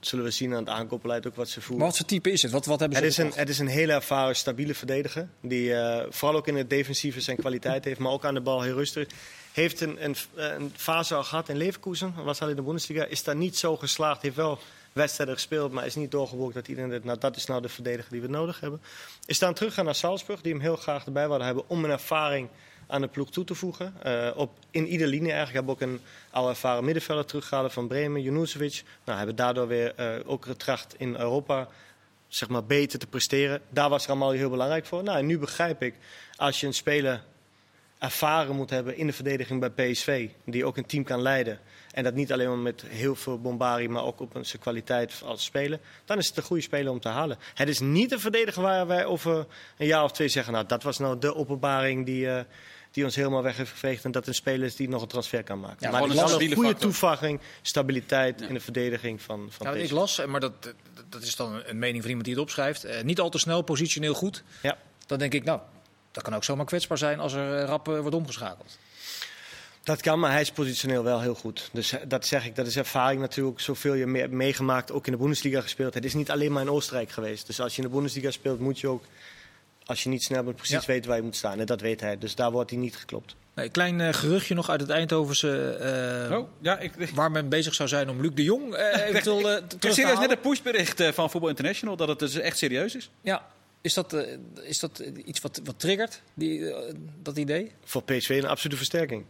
[0.00, 1.78] zullen we zien aan het aankoopbeleid ook wat ze voeren.
[1.78, 2.50] Maar wat voor type is het?
[2.50, 5.28] Wat, wat hebben ze Het is, een, het is een hele ervaren, stabiele verdediger.
[5.40, 8.62] Die eh, vooral ook in het defensieve zijn kwaliteit heeft, maar ook aan de bal
[8.62, 9.08] heel rustig.
[9.52, 13.04] Heeft een, een, een fase al gehad in Leverkusen, was al in de Bundesliga.
[13.04, 14.22] Is daar niet zo geslaagd.
[14.22, 14.58] Heeft wel
[14.92, 18.12] wedstrijden gespeeld, maar is niet doorgeboekt dat iedereen denkt, nou dat is nou de verdediger
[18.12, 18.80] die we nodig hebben.
[19.26, 22.48] Is dan teruggaan naar Salzburg, die hem heel graag erbij wilden hebben om een ervaring
[22.92, 23.94] aan de ploeg toe te voegen.
[24.02, 25.66] Eh, op, in ieder linie eigenlijk.
[25.66, 28.82] Hebben ook een al ervaren middenvelder teruggehaald van Bremen, Junuzovic.
[29.04, 31.68] Nou, hebben daardoor weer eh, ook getracht in Europa
[32.28, 33.60] zeg maar, beter te presteren.
[33.68, 35.02] Daar was Ramaljo heel belangrijk voor.
[35.02, 35.94] Nou, en nu begrijp ik,
[36.36, 37.22] als je een speler
[37.98, 41.60] ervaren moet hebben in de verdediging bij PSV, die ook een team kan leiden,
[41.92, 45.44] en dat niet alleen maar met heel veel bombarie, maar ook op zijn kwaliteit als
[45.44, 47.38] speler, dan is het een goede speler om te halen.
[47.54, 49.46] Het is niet een verdediger waar wij over
[49.76, 52.30] een jaar of twee zeggen, nou, dat was nou de openbaring die...
[52.30, 52.44] eh,
[52.92, 54.04] die ons helemaal weg heeft geveegd.
[54.04, 55.76] En dat een speler is die nog een transfer kan maken.
[55.80, 59.66] Ja, maar het een is wel een goede toevoeging, stabiliteit in de verdediging van, van
[59.66, 59.84] Nou, PSV.
[59.86, 60.52] ik las, eh, maar dat,
[61.08, 62.84] dat- is dan een mening van iemand die het opschrijft.
[62.84, 64.42] eh, niet al te snel, positioneel goed.
[64.62, 64.78] Ja.
[65.06, 65.60] Dan denk ik, nou,
[66.10, 68.78] dat kan ook zomaar kwetsbaar zijn als er eh, rap wordt omgeschakeld.
[69.84, 71.68] Dat kan, maar hij is positioneel wel heel goed.
[71.72, 73.60] Dus dat zeg ik, dat is ervaring natuurlijk.
[73.60, 75.94] Zoveel je mee- meegemaakt, ook in de Bundesliga gespeeld.
[75.94, 77.46] Het is niet alleen maar in Oostenrijk geweest.
[77.46, 79.04] Dus als je in de Bundesliga speelt, moet je ook,
[79.92, 80.86] als je niet snel bent, precies Ja.
[80.86, 81.60] weten waar je moet staan.
[81.60, 82.18] En dat weet hij.
[82.18, 83.34] Dus daar wordt hij niet geklopt.
[83.54, 85.72] Nee, klein eh, geruchtje nog uit het Eindhovense.
[86.30, 89.06] eh, Oh, ja, ik, ik Waar men bezig zou zijn om Luc de Jong eh,
[89.08, 92.94] eventueel eh, serieus net een pushbericht eh, van Voetbal International dat het dus echt serieus
[92.94, 93.10] is.
[93.20, 93.46] Ja,
[93.80, 96.74] is dat, eh, is dat iets wat, wat triggert, die,
[97.22, 97.72] dat idee?
[97.84, 99.24] Voor PSV een absolute versterking.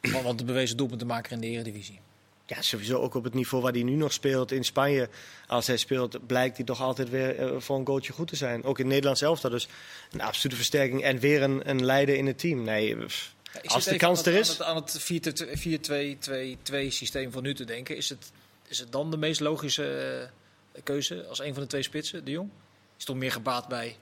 [0.00, 2.00] Want, want de bewezen doelpuntenmaker in de Eredivisie.
[2.46, 5.08] Ja, sowieso ook op het niveau waar hij nu nog speelt in Spanje.
[5.46, 8.64] Als hij speelt, blijkt hij toch altijd weer eh, voor een goaltje goed te zijn.
[8.64, 9.40] Ook in Nederland zelf.
[9.40, 9.68] Dat is
[10.12, 11.02] een absolute versterking.
[11.02, 12.62] En weer een, een leider in het team.
[12.62, 14.62] Nee, pff, ik Als de kans er is.
[14.62, 17.96] Aan het, aan het 4-2-2-2 systeem van nu te denken.
[17.96, 18.32] Is het,
[18.68, 20.28] is het dan de meest logische
[20.72, 22.50] eh, keuze als een van de twee spitsen, de Jong?
[22.98, 23.96] Is toch meer gebaat bij...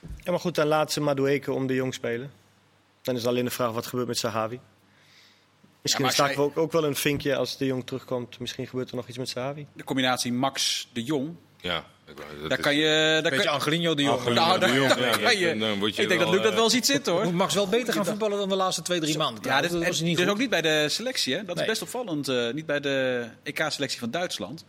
[0.00, 2.32] Ja, maar goed, dan laat ze Madueke om de jong spelen.
[3.02, 4.60] Dan is alleen de vraag wat gebeurt met Sahavi.
[5.98, 8.38] Misschien zij- we ook, ook wel een vinkje als de jong terugkomt.
[8.38, 9.66] Misschien gebeurt er nog iets met Sahavi.
[9.72, 13.18] De combinatie Max de Jong, Ja, ik dat daar kan je...
[13.22, 14.18] Daar Beetje kan, Angelino de Jong.
[14.18, 16.30] Angelino nou, de daar, Jong, daar ja, kan je, dan word je ik denk dat
[16.30, 17.24] Luc dat eh, wel ziet zitten hoor.
[17.24, 19.44] Moet Max wel beter gaan voetballen dan de laatste twee, drie maanden.
[19.44, 21.44] Ja, dit, dat en was niet dus ook niet bij de selectie, hè?
[21.44, 21.64] Dat Nee.
[21.64, 22.28] is best opvallend.
[22.28, 24.64] eh, niet bij de EK-selectie van Duitsland.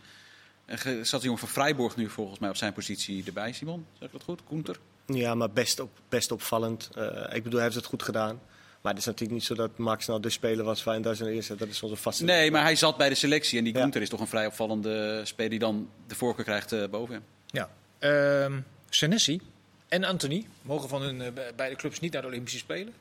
[0.64, 3.86] Er ge- zat de jongen van Freiburg nu volgens mij op zijn positie erbij, Simon.
[3.98, 4.40] Zeg ik dat goed?
[4.44, 4.76] Koenter?
[5.06, 6.90] Ja, maar best, op, best opvallend.
[6.94, 7.04] Eh,
[7.36, 8.40] ik bedoel, hij heeft het goed gedaan.
[8.80, 11.32] Maar het is natuurlijk niet zo dat Max nou de speler was waar in Duitsland
[11.32, 11.58] eerst.
[11.58, 12.24] Dat is onze vaste.
[12.24, 13.58] Nee, maar hij zat bij de selectie.
[13.58, 13.88] En die Ja.
[13.92, 17.22] Is toch een vrij opvallende speler die dan de voorkeur krijgt eh, boven hem.
[17.46, 17.70] Ja.
[17.98, 18.60] Ehm
[18.90, 19.40] Senesi
[19.88, 22.92] en Anthony mogen van hun eh, be- beide clubs niet naar de Olympische Spelen.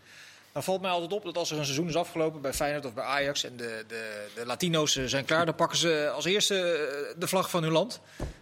[0.60, 2.94] Dan valt mij altijd op dat als er een seizoen is afgelopen bij Feyenoord of
[2.94, 6.56] bij Ajax en de, de, de Latino's eh, zijn klaar, dan pakken ze als eerste
[6.56, 8.00] eh, de vlag van hun land.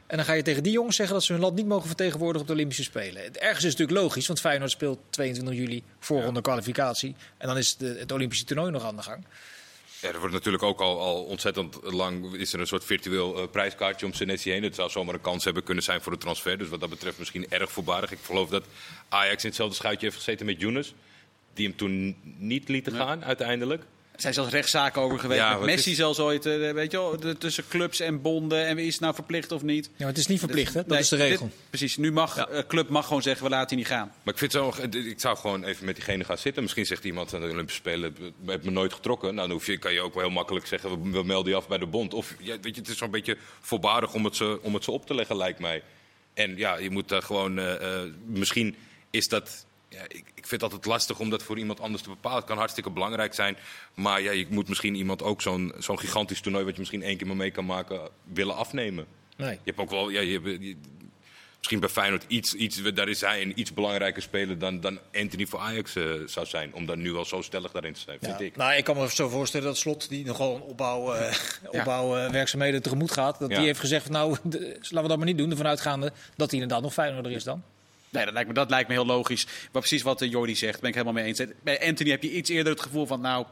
[0.08, 2.42] En dan ga je tegen die jongens zeggen dat ze hun land niet mogen vertegenwoordigen
[2.42, 3.24] op de Olympische Spelen.
[3.24, 7.16] Het ergens is natuurlijk logisch, want Feyenoord speelt 22 juli voorronde kwalificatie.
[7.38, 9.26] En dan is de, het Olympische toernooi nog aan de gang.
[10.02, 13.48] Ja, er wordt natuurlijk ook al, al ontzettend lang is er een soort virtueel eh,
[13.52, 14.64] prijskaartje om Senesi heen.
[14.64, 16.58] Het zou zomaar een kans hebben kunnen zijn voor de transfer.
[16.58, 18.12] Dus wat dat betreft misschien erg voorbarig.
[18.12, 18.64] Ik geloof dat
[19.10, 20.94] Ajax in hetzelfde schuitje heeft gezeten met Younes.
[21.58, 23.84] Die hem toen niet lieten gaan uiteindelijk.
[24.12, 25.40] Er zijn zelfs rechtszaken over geweest.
[25.40, 26.46] Ja, met Messi is- zelfs ooit.
[26.46, 28.66] eh, weet je wel, tussen clubs en bonden.
[28.66, 29.86] En wie is het nou verplicht of niet?
[29.86, 30.80] Ja, maar het is niet verplicht, hè?
[30.80, 31.46] Dat Nee, is de regel.
[31.46, 31.98] dit- precies.
[31.98, 32.48] Nu mag Ja.
[32.48, 34.12] eh, club mag gewoon zeggen, we laten die niet gaan.
[34.24, 36.62] Maar ik, vind zo, ik zou gewoon even met diegene gaan zitten.
[36.64, 39.36] Misschien zegt iemand aan de Olympische Spelen, "We hebben me nooit getrokken.
[39.36, 41.58] Nou, dan hoef je, kan je ook wel heel makkelijk zeggen, we, we melden je
[41.58, 42.14] af bij de bond.
[42.14, 44.92] Of ja, weet je, het is zo'n beetje voorbarig om het, ze, om het ze
[44.92, 45.84] op te leggen, lijkt mij.
[46.34, 48.76] En ja, je moet daar gewoon, eh, eh, misschien
[49.10, 49.66] is dat...
[49.98, 52.38] Ja, ik, ik vind het altijd lastig om dat voor iemand anders te bepalen.
[52.38, 53.58] Het kan hartstikke belangrijk zijn.
[53.94, 56.64] Maar ja, je moet misschien iemand ook zo'n zo'n gigantisch toernooi...
[56.64, 59.06] wat je misschien één keer maar mee kan maken, willen afnemen.
[59.38, 59.52] Nee.
[59.52, 60.76] Je hebt ook wel, ja, je, hebt- je-
[61.58, 65.46] misschien bij Feyenoord iets, iets, daar is hij een iets belangrijker speler dan, dan Anthony
[65.46, 66.74] voor Ajax eh, zou zijn.
[66.74, 68.46] Om daar nu al zo stellig daarin te zijn, vind Ja.
[68.46, 68.56] ik.
[68.56, 71.36] Nou, ik kan me zo voorstellen dat Slot, die nogal een opbouw, eh
[71.80, 73.58] opbouwwerkzaamheden tegemoet gaat, dat Ja.
[73.58, 75.52] die heeft gezegd: van, Nou, laten we dat maar niet doen.
[75.52, 77.64] Ervan uitgaande dat hij inderdaad nog Feyenoorder is dan.
[78.10, 79.46] Nee, dat lijkt me, dat lijkt me heel logisch.
[79.46, 81.42] Maar precies wat eh, Jordi zegt, ben ik helemaal mee eens.
[81.64, 83.46] Bij Anthony heb je iets eerder het gevoel van, nou,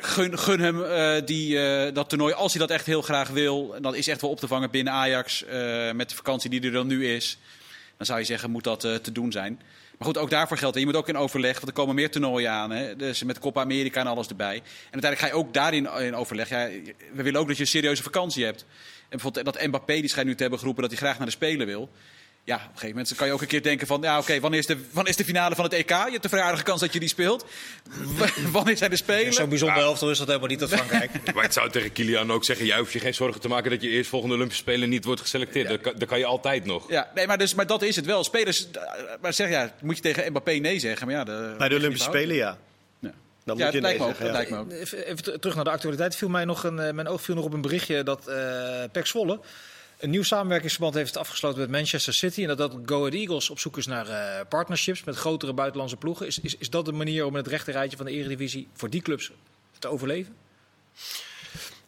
[0.00, 3.74] gun, gun hem eh, die, eh, dat toernooi als hij dat echt heel graag wil.
[3.74, 6.62] En dat is echt wel op te vangen binnen Ajax eh, met de vakantie die
[6.62, 7.38] er dan nu is.
[7.96, 9.60] Dan zou je zeggen, moet dat eh, te doen zijn.
[9.98, 10.74] Maar goed, ook daarvoor geldt.
[10.74, 10.80] hè.
[10.80, 12.70] Je moet ook in overleg, want er komen meer toernooien aan.
[12.70, 12.96] Hè?
[12.96, 14.54] Dus met Copa America en alles erbij.
[14.56, 16.48] En uiteindelijk ga je ook daarin in overleg.
[16.48, 18.60] We willen ook dat je een serieuze vakantie hebt.
[18.60, 21.32] En bijvoorbeeld dat Mbappé, die schijnt nu te hebben geroepen dat hij graag naar de
[21.32, 21.90] Spelen wil.
[22.46, 24.02] Ja, op een gegeven moment kan je ook een keer denken van...
[24.02, 25.88] ja, oké, wanneer, is de, wanneer is de finale van het EK?
[25.88, 27.44] Je hebt een vrij aardige kans dat je die speelt.
[28.16, 29.32] W- wanneer zijn de Spelen?
[29.32, 31.10] Zo'n bijzonder elftal is dat helemaal niet, dat Frankrijk.
[31.34, 33.82] Maar ik zou tegen Kilian ook zeggen, jij hoeft je geen zorgen te maken dat
[33.82, 35.68] je eerst volgende Olympische Spelen niet wordt geselecteerd.
[35.68, 36.90] Dat, kan, dat kan je altijd nog.
[36.90, 38.24] Ja, nee, maar, dus, maar dat is het wel.
[38.24, 38.82] Spelers, eh,
[39.20, 41.06] maar zeg ja, moet je tegen Mbappé nee zeggen?
[41.06, 42.58] Maar ja, de, Bij de Olympische Spelen, ja.
[42.98, 43.12] Ja.
[43.44, 44.16] Dan Ja, moet je dat lijkt me nee ook.
[44.16, 44.32] zeggen, Dat ja.
[44.32, 44.82] lijkt me ook.
[44.82, 46.16] Even, even ter- terug naar de actualiteit.
[46.16, 49.06] Viel mij nog een, eh, mijn oog viel nog op een berichtje dat eh Pek
[49.06, 49.40] Zwolle
[49.98, 52.42] een nieuw samenwerkingsverband heeft afgesloten met Manchester City.
[52.42, 55.96] En dat dat Go Ahead Eagles op zoek is naar eh, partnerships met grotere buitenlandse
[55.96, 56.26] ploegen.
[56.26, 59.02] Is, is, is dat de manier om in het rechterrijtje van de Eredivisie voor die
[59.02, 59.30] clubs
[59.78, 60.36] te overleven?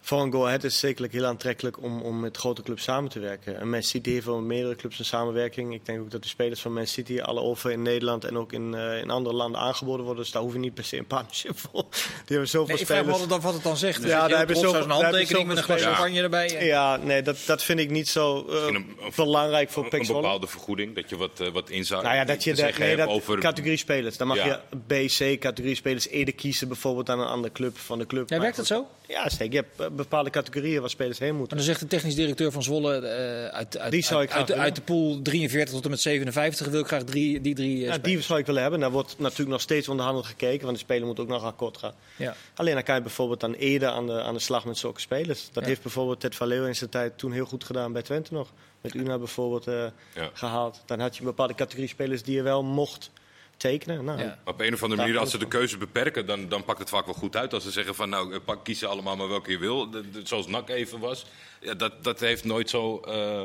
[0.06, 3.10] Voor een Go Ahead is het zekerlijk heel aantrekkelijk om, om met grote clubs samen
[3.10, 3.58] te werken.
[3.60, 5.74] En Man City heeft wel meerdere clubs een samenwerking.
[5.74, 8.52] Ik denk ook dat de spelers van Man City alle over in Nederland en ook
[8.52, 10.22] in, eh, in andere landen aangeboden worden.
[10.22, 11.84] Dus daar hoef je niet per se een partnership voor.
[11.90, 13.42] Die hebben zoveel Nee, ik vraag me spelers.
[13.42, 14.02] wat het dan zegt.
[14.02, 15.98] Ja, Ja, daar daar heb je heb zoveel- een handtekening met een glas spelers.
[15.98, 16.64] champagne erbij.
[16.66, 20.14] Ja, nee, dat, dat vind ik niet zo eh, een- belangrijk voor Een, Pek een
[20.14, 22.02] bepaalde vergoeding, dat je wat, eh, wat inzet.
[22.02, 23.38] Nou ja, dat je de, zeggen nee, hebt dat over...
[23.38, 24.16] categorie spelers.
[24.16, 24.62] Dan mag Ja.
[24.86, 28.28] je B, C categorie spelers eerder kiezen bijvoorbeeld aan een andere club van de club.
[28.30, 28.86] Ja, werkt dat zo?
[29.08, 29.52] Ja, zeker.
[29.52, 31.56] Je hebt, bepaalde categorieën waar spelers heen En moeten.
[31.56, 34.54] dan zegt de technisch directeur van Zwolle eh, uit, uit, Die zou ik uit, de-
[34.54, 37.86] uit de pool 43 tot en met 57 wil ik graag drie, die drie eh,
[37.92, 38.80] Ja, die zou ik willen hebben.
[38.80, 41.94] Daar wordt natuurlijk nog steeds onderhandeld gekeken, want de speler moet ook nog akkoord gaan.
[42.16, 42.34] Ja.
[42.54, 45.48] Alleen dan kan je bijvoorbeeld dan eerder aan de, aan de slag met zulke spelers.
[45.52, 45.68] Dat Ja.
[45.68, 48.52] heeft bijvoorbeeld Ted van Leeuwen in zijn tijd toen heel goed gedaan bij Twente nog.
[48.80, 50.30] Met Una bijvoorbeeld eh, Ja.
[50.32, 50.82] gehaald.
[50.86, 53.10] Dan had je een bepaalde categorie spelers die je wel mocht
[53.56, 54.04] tekenen.
[54.04, 54.24] Nou, Ja.
[54.44, 56.88] Maar op een of andere manier, als ze de keuze beperken, dan, dan pakt het
[56.88, 57.54] vaak wel goed uit.
[57.54, 59.90] Als ze zeggen van nou, pak, kies ze allemaal maar welke je wil.
[59.90, 61.26] De- de- zoals NAC even was.
[61.60, 63.00] Ja, dat, dat heeft nooit zo...
[63.00, 63.42] eh,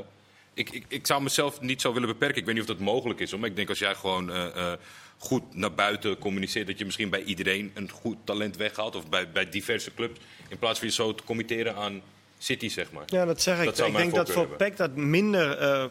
[0.53, 2.37] ik, ik, ik zou mezelf niet zo willen beperken.
[2.37, 3.31] Ik weet niet of dat mogelijk is.
[3.31, 3.39] hoor.
[3.39, 4.73] Maar ik denk als jij gewoon eh, eh,
[5.17, 6.67] goed naar buiten communiceert...
[6.67, 8.95] dat je misschien bij iedereen een goed talent weghaalt.
[8.95, 10.19] Of bij, bij diverse clubs.
[10.49, 12.01] In plaats van je zo te committeren aan
[12.37, 13.03] City, zeg maar.
[13.05, 13.65] Ja, dat zeg ik.
[13.65, 15.85] Dat ik denk dat voor voorkeur PEC dat minder eh,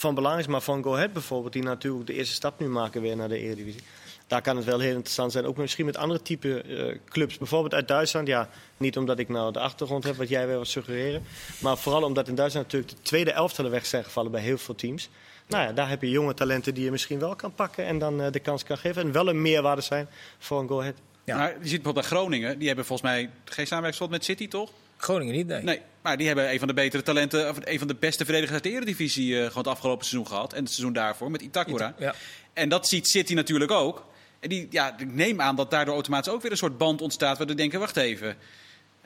[0.00, 0.46] van belang is.
[0.46, 3.38] Maar van Go Ahead bijvoorbeeld, die natuurlijk de eerste stap nu maken weer naar de
[3.38, 3.82] Eredivisie.
[4.26, 5.44] Daar kan het wel heel interessant zijn.
[5.44, 7.38] Ook misschien met andere type eh, clubs.
[7.38, 8.26] Bijvoorbeeld uit Duitsland.
[8.26, 11.22] Ja, niet omdat ik nou de achtergrond heb wat jij weer wat suggereren.
[11.58, 14.74] Maar vooral omdat in Duitsland natuurlijk de tweede elftallen weg zijn gevallen bij heel veel
[14.74, 15.08] teams.
[15.46, 18.20] Nou ja, daar heb je jonge talenten die je misschien wel kan pakken en dan
[18.20, 19.02] eh, de kans kan geven.
[19.02, 20.08] En wel een meerwaarde zijn
[20.38, 20.96] voor een Go Ahead.
[21.24, 21.36] Ja.
[21.36, 24.70] Maar je ziet bijvoorbeeld bij Groningen, die hebben volgens mij geen samenwerkingsverband met City, toch?
[25.00, 25.62] Groningen niet, nee.
[25.62, 28.54] Nee, maar die hebben een van de betere talenten, of een van de beste verdedigers
[28.54, 30.52] uit de Eredivisie eh, gewoon het afgelopen seizoen gehad.
[30.52, 31.94] En het seizoen daarvoor met Itakura.
[31.98, 32.14] Ja.
[32.52, 34.06] En dat ziet City natuurlijk ook.
[34.40, 37.38] En die, ja, ik neem aan dat daardoor automatisch ook weer een soort band ontstaat.
[37.38, 38.36] Waar we denken, wacht even.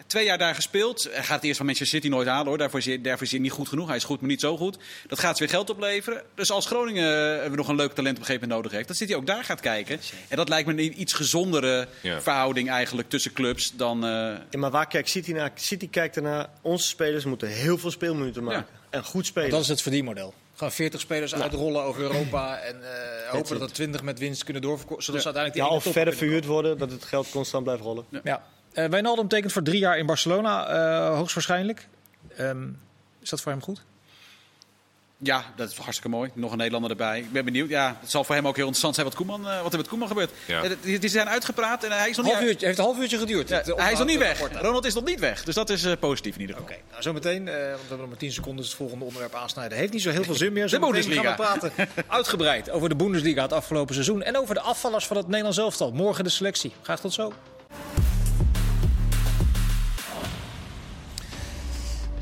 [0.07, 1.09] Twee jaar daar gespeeld.
[1.13, 2.59] Hij gaat het eerst van Manchester City nooit halen hoor.
[2.59, 3.87] Daarvoor is, hij, daarvoor is hij niet goed genoeg.
[3.87, 4.79] Hij is goed, maar niet zo goed.
[5.07, 6.23] Dat gaat ze weer geld opleveren.
[6.35, 8.97] Dus als Groningen eh, nog een leuk talent op een gegeven moment nodig heeft, dan
[8.97, 10.01] zit hij ook daar gaat kijken.
[10.29, 12.21] En dat lijkt me een iets gezondere Ja.
[12.21, 14.05] verhouding eigenlijk tussen clubs dan.
[14.05, 14.11] eh,
[14.51, 15.51] Ja, maar waar kijkt City naar?
[15.55, 16.49] City kijkt ernaar.
[16.63, 18.67] Onze spelers moeten heel veel speelminuten maken.
[18.91, 19.51] En goed spelen.
[19.51, 20.35] Dat is het verdienmodel.
[20.55, 24.63] Gewoon 40 spelers uitrollen over Europa en eh, hopen dat er 20 met winst kunnen
[24.63, 25.05] doorverkopen.
[25.05, 27.65] Zodat ze uiteindelijk ja, die of ene top verder verhuurd worden, dat het geld constant
[27.65, 28.05] blijft rollen.
[28.25, 28.45] Ja.
[28.75, 31.89] Eh Wijnaldum tekent voor drie jaar in Barcelona, eh, hoogstwaarschijnlijk.
[32.37, 32.69] Ehm,
[33.21, 33.83] is dat voor hem goed?
[35.19, 36.31] Ja, dat is hartstikke mooi.
[36.35, 37.19] Nog een Nederlander erbij.
[37.19, 37.69] Ik ben benieuwd.
[37.69, 39.89] Ja, het zal voor hem ook heel interessant zijn wat, Koeman, eh, wat er met
[39.89, 40.31] Koeman gebeurt.
[40.47, 40.63] Ja.
[40.81, 43.19] Die, die zijn uitgepraat en hij is nog Half niet, uurtje, heeft een half uurtje
[43.19, 43.49] geduurd.
[43.49, 44.39] Ja, Het, hij is nog niet weg.
[44.41, 44.63] rapport.
[44.63, 45.45] Ronald is nog niet weg.
[45.45, 46.71] Dus dat is eh, positief in ieder geval.
[46.71, 49.79] Oké, nou zometeen, eh, want we hebben nog maar 10 seconden, het volgende onderwerp aansnijden.
[49.79, 50.63] Heeft niet zo heel veel zin meer.
[50.69, 51.35] De Zometeen Bundesliga.
[51.37, 54.23] gaan we praten uitgebreid over de Bundesliga het afgelopen seizoen.
[54.23, 55.93] En over de afvallers van het Nederlands elftal.
[55.93, 56.73] Morgen de selectie.
[56.83, 57.33] Graag tot zo.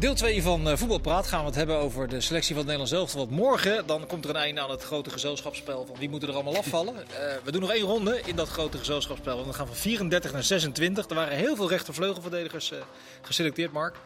[0.03, 2.93] Deel 2 van eh, Voetbalpraat gaan we het hebben over de selectie van het Nederlands
[2.93, 3.19] elftal.
[3.19, 6.35] Want morgen dan komt er een einde aan het grote gezelschapsspel van wie moeten er
[6.35, 6.95] allemaal afvallen.
[7.12, 9.35] Eh, we doen nog één ronde in dat grote gezelschapsspel.
[9.35, 11.09] Want we gaan van 34 naar 26.
[11.09, 12.79] Er waren heel veel rechtervleugelverdedigers eh,
[13.23, 13.97] geselecteerd, Mark.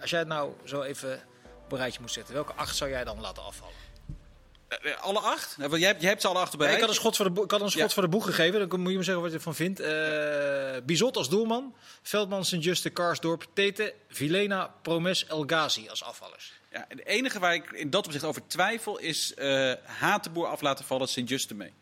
[0.00, 1.22] Als jij het nou zo even
[1.64, 3.83] op een rijtje moet zetten, welke acht zou jij dan laten afvallen?
[4.82, 5.56] Eh, alle acht?
[5.58, 6.68] Want jij, hebt- jij hebt ze alle acht erbij.
[6.68, 7.88] Ja, ik had een schot voor de, ik had een schot Ja.
[7.88, 8.68] voor de boeg gegeven.
[8.68, 9.80] Dan moet je me zeggen wat je ervan vindt.
[9.80, 11.74] Eh Bizot als doelman.
[12.02, 16.52] Veldman, Sint-Juste, Karsdorp, Tete, Vilena, Promes, El Ghazi als afvallers.
[16.72, 20.84] Ja, het enige waar ik in dat opzicht over twijfel is eh Hatenboer af laten
[20.84, 21.72] vallen Sint-Juste mee.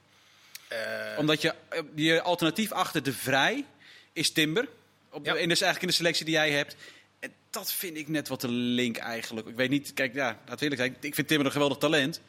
[1.16, 1.54] Omdat je,
[1.94, 3.64] je alternatief achter de Vrij
[4.12, 4.68] is Timber.
[5.10, 5.34] Op, Ja.
[5.36, 6.76] en dus eigenlijk in de selectie die jij hebt.
[7.18, 9.46] En dat vind ik net wat te link eigenlijk.
[9.48, 10.96] Ik weet niet, kijk, ja, laat eerlijk zijn.
[11.00, 12.20] Ik vind Timber een geweldig talent.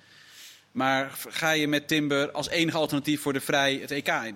[0.73, 4.35] Maar ga je met Timber als enige alternatief voor de Vrij het EK in?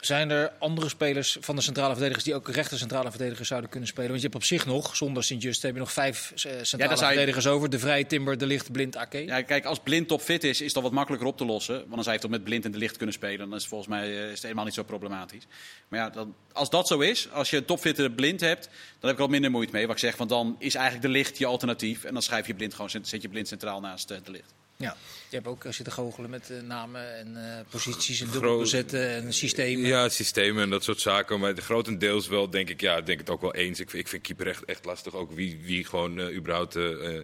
[0.00, 3.88] Zijn er andere spelers van de centrale verdedigers die ook rechter centrale verdedigers zouden kunnen
[3.88, 4.08] spelen?
[4.08, 7.06] Want je hebt op zich nog, zonder Sint-Just, heb je nog vijf eh, centrale je-
[7.06, 7.70] verdedigers over.
[7.70, 9.24] De Vrij, Timber, De Licht, Blind, Ake.
[9.24, 11.74] Ja, kijk, als Blind topfit is, is dat wat makkelijker op te lossen.
[11.78, 13.38] Want dan zou je toch met Blind en de licht kunnen spelen.
[13.38, 15.46] Dan is het volgens mij eh, is het helemaal niet zo problematisch.
[15.88, 19.10] Maar ja, dan, als dat zo is, als je een topfitte Blind hebt, dan heb
[19.10, 19.86] ik wel minder moeite mee.
[19.86, 22.04] Wat ik zeg, want dan is eigenlijk de licht je alternatief.
[22.04, 24.52] En dan schrijf je Blind gewoon, zet je Blind centraal naast eh, de licht.
[24.84, 24.96] Ja.
[25.28, 29.86] Je hebt ook zitten goochelen met eh, namen en eh, posities en dubbelbezetten en systemen.
[29.88, 31.40] Ja, systemen en dat soort zaken.
[31.40, 33.80] Maar grotendeels wel, denk ik, ja, denk het ook wel eens.
[33.80, 35.14] Ik, vind- ik vind keeper echt, echt lastig.
[35.14, 36.74] Ook wie, wie gewoon eh, überhaupt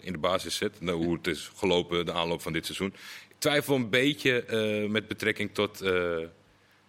[0.00, 0.80] in de basis zit.
[0.80, 2.94] Nou, hoe het is gelopen, de aanloop van dit seizoen.
[3.28, 4.44] Ik twijfel een beetje
[4.90, 6.16] met betrekking tot eh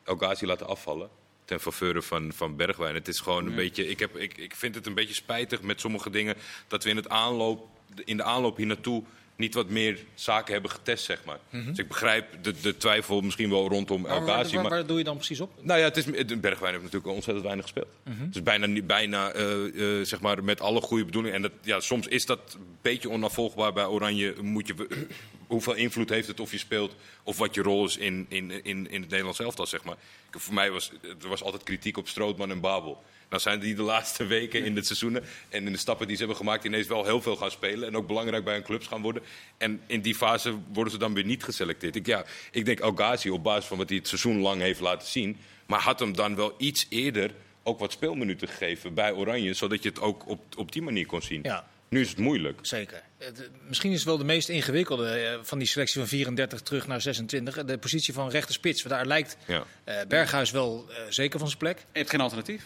[0.03, 1.09] El Ghazi laten afvallen.
[1.45, 2.95] Ten faveur van, van Bergwijn.
[2.95, 3.87] Het is gewoon een beetje.
[3.87, 6.35] Ik, heb, ik, ik vind het een beetje spijtig met sommige dingen.
[6.67, 7.67] Dat we in, het aanloop,
[8.05, 9.03] in de aanloop hier naartoe
[9.41, 11.39] niet wat meer zaken hebben getest, zeg maar.
[11.65, 14.21] Dus ik begrijp de, de twijfel misschien wel rondom El
[14.61, 15.51] Maar waar, doe je dan precies op?
[15.61, 16.05] nou ja, het is,
[16.39, 17.87] Bergwijn heeft natuurlijk ontzettend weinig gespeeld.
[18.31, 21.35] Dus bijna, bijna eh, eh, zeg maar, met alle goede bedoelingen.
[21.35, 24.35] En dat, ja, soms is dat een beetje onafvolgbaar bij Oranje.
[24.41, 24.87] Moet je,
[25.47, 28.63] hoeveel invloed heeft het of je speelt of wat je rol is in, in, in,
[28.89, 29.95] in het Nederlands elftal, zeg maar.
[30.33, 33.03] Ik- Voor mij was er was altijd kritiek op Strootman en Babel.
[33.31, 36.21] Nou zijn die de laatste weken in het seizoenen en in de stappen die ze
[36.21, 37.87] hebben gemaakt ineens wel heel veel gaan spelen.
[37.87, 39.23] En ook belangrijk bij hun clubs gaan worden.
[39.57, 41.95] En in die fase worden ze dan weer niet geselecteerd.
[41.95, 44.79] Ik, ja, ik denk El Ghazi op basis van wat hij het seizoen lang heeft
[44.79, 45.37] laten zien.
[45.65, 47.31] Maar had hem dan wel iets eerder
[47.63, 51.21] ook wat speelminuten gegeven bij Oranje, zodat je het ook op, op die manier kon
[51.21, 51.39] zien.
[51.43, 51.67] Ja.
[51.89, 52.59] Nu is het moeilijk.
[52.61, 53.03] Zeker.
[53.23, 56.87] Het, misschien is het wel de meest ingewikkelde eh, van die selectie van 34 terug
[56.87, 57.63] naar 26.
[57.65, 58.83] De positie van rechter spits.
[58.83, 59.63] Want Daar lijkt Ja.
[59.83, 61.77] eh, Berghuis wel eh, zeker van zijn plek.
[61.77, 62.63] Je hebt geen alternatief.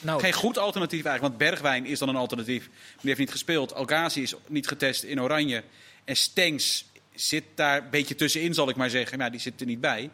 [0.00, 2.64] Nou, Geen goed alternatief eigenlijk, want Bergwijn is dan een alternatief.
[2.66, 3.74] Die heeft niet gespeeld.
[3.74, 5.62] Algazi is niet getest in Oranje.
[6.04, 9.18] En Stenks zit daar een beetje tussenin, zal ik maar zeggen.
[9.18, 10.10] Nou, die zit er niet bij.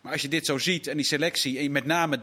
[0.00, 2.20] Maar als je dit zo ziet en die selectie, en met name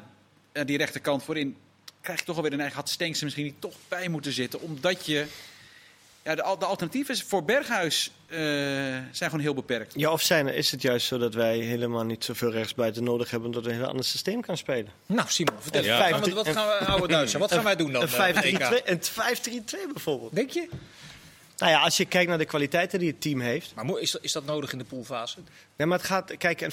[0.65, 1.55] die rechterkant voorin,
[2.01, 2.77] krijg je toch alweer een eigen.
[2.77, 5.25] Had Stenks er misschien niet toch bij moeten zitten, omdat je.
[6.23, 9.93] Ja, de, al- de alternatieven voor Berghuis eh, zijn gewoon heel beperkt.
[9.95, 13.31] Ja, of zijn er, is het juist zo dat wij helemaal niet zoveel rechtsbuiten nodig
[13.31, 13.51] hebben...
[13.51, 14.91] dat we een heel ander systeem kan spelen?
[15.05, 15.83] nou Simon, vertel.
[15.83, 16.07] Ja.
[16.07, 18.01] Gaan we- wat gaan we, oude wat gaan wij doen dan?
[18.01, 18.81] Een eh, op 5-3-2 EK?
[18.85, 20.35] een 5-3-2 bijvoorbeeld.
[20.35, 20.69] Denk je?
[21.57, 23.73] Nou ja, als je kijkt naar de kwaliteiten die het team heeft...
[23.75, 25.37] Maar is dat, is dat nodig in de poolfase?
[25.75, 26.71] Nee, maar het gaat, kijk, een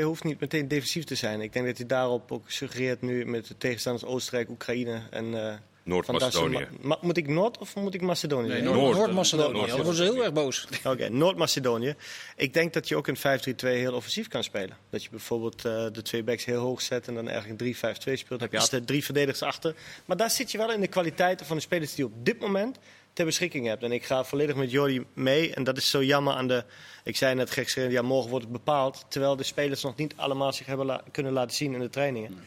[0.00, 1.40] 5-3-2 hoeft niet meteen defensief te zijn.
[1.40, 5.46] Ik denk dat hij daarop ook suggereert nu met de tegenstanders Oostenrijk, Oekraïne en...
[5.48, 5.54] eh,
[5.88, 6.66] Noord-Macedonië.
[7.00, 8.48] Moet ik Noord of moet ik Macedonië?
[8.48, 8.62] Nee?
[8.62, 8.96] Noord.
[8.96, 9.52] Noord-Macedonië.
[9.58, 10.66] Noord- worden ze heel erg boos.
[10.84, 11.94] Oké, Noord-Macedonië.
[12.36, 13.20] Ik denk dat je ook in 5-3-2
[13.60, 14.76] heel offensief kan spelen.
[14.90, 17.78] Dat je bijvoorbeeld eh, de twee backs heel hoog zet en dan eigenlijk een 3-5-2
[18.12, 18.28] speelt.
[18.28, 19.74] Dan heb je altijd drie verdedigers achter.
[20.04, 22.40] Maar daar zit je wel in de kwaliteiten van de spelers die je op dit
[22.40, 22.78] moment
[23.12, 23.82] ter beschikking hebt.
[23.82, 25.54] En ik ga volledig met Jordi mee.
[25.54, 26.64] En dat is zo jammer aan de...
[27.04, 29.04] Ik zei net gek, ja, morgen wordt het bepaald.
[29.08, 32.38] Terwijl de spelers nog niet allemaal zich hebben la- kunnen laten zien in de trainingen.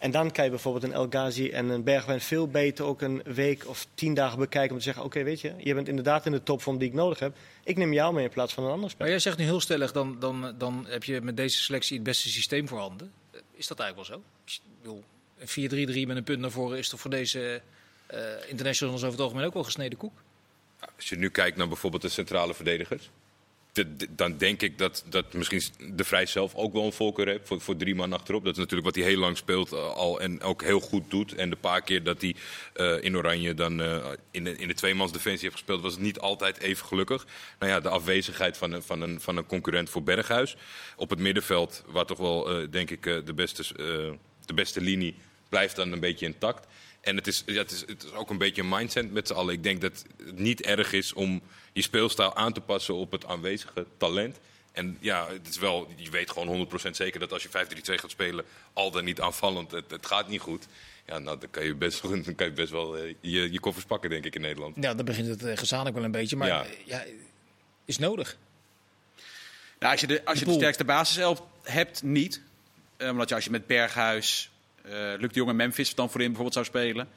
[0.00, 3.22] En dan kan je bijvoorbeeld een El Ghazi en een Bergwijn veel beter ook een
[3.24, 4.70] week of tien dagen bekijken.
[4.72, 7.18] Om te zeggen, oké, weet je, je bent inderdaad in de topvorm die ik nodig
[7.18, 7.36] heb.
[7.64, 9.10] Ik neem jou mee in plaats van een ander Maar speler.
[9.10, 12.28] jij zegt nu heel stellig, dan, dan, dan heb je met deze selectie het beste
[12.28, 13.12] systeem voorhanden.
[13.30, 14.22] Eh, Is dat eigenlijk wel
[14.84, 15.02] zo?
[15.38, 17.62] Een 4-3-3 met een punt naar voren is toch voor deze
[18.06, 20.22] eh, internationals over het algemeen ook wel gesneden koek?
[20.96, 23.10] Als je nu kijkt naar bijvoorbeeld de centrale verdedigers.
[24.10, 25.62] Dan denk ik dat, dat misschien
[25.94, 28.44] de Vrij zelf ook wel een voorkeur heeft voor, voor drie man achterop.
[28.44, 31.34] Dat is natuurlijk wat hij heel lang speelt eh, al en ook heel goed doet.
[31.34, 32.34] En de paar keer dat hij
[32.72, 36.02] eh, in Oranje dan eh, in, de, in de tweemans defensie heeft gespeeld, was het
[36.02, 37.26] niet altijd even gelukkig.
[37.58, 40.56] Nou ja, de afwezigheid van een, van een, van een concurrent voor Berghuis.
[40.96, 43.62] Op het middenveld, waar toch wel, denk ik, de, beste,
[44.44, 45.14] de beste linie
[45.48, 46.66] blijft dan een beetje intact.
[47.00, 49.34] En het is, ja, het, is, het is ook een beetje een mindset met z'n
[49.34, 49.54] allen.
[49.54, 53.26] Ik denk dat het niet erg is om je speelstijl aan te passen op het
[53.26, 54.38] aanwezige talent.
[54.72, 57.50] En ja, het is wel, je weet gewoon 100% zeker dat als je 5-3-2
[57.94, 60.66] gaat spelen, al dan niet aanvallend, het, het gaat niet goed.
[61.06, 63.84] Ja, nou, dan kan je best, dan kan je best wel eh, je, je koffers
[63.86, 64.76] pakken, denk ik, in Nederland.
[64.80, 66.36] Ja, dan begint het eh, gezamenlijk wel een beetje.
[66.36, 66.48] Maar
[66.86, 67.04] Ja.
[67.84, 68.36] is nodig.
[69.78, 72.40] Nou, als je de, als je de sterkste basiself hebt, niet.
[72.96, 74.50] Eh, omdat je als je met Berghuis,
[74.82, 77.08] eh Luc de Jong en Memphis dan voorin bijvoorbeeld zou spelen.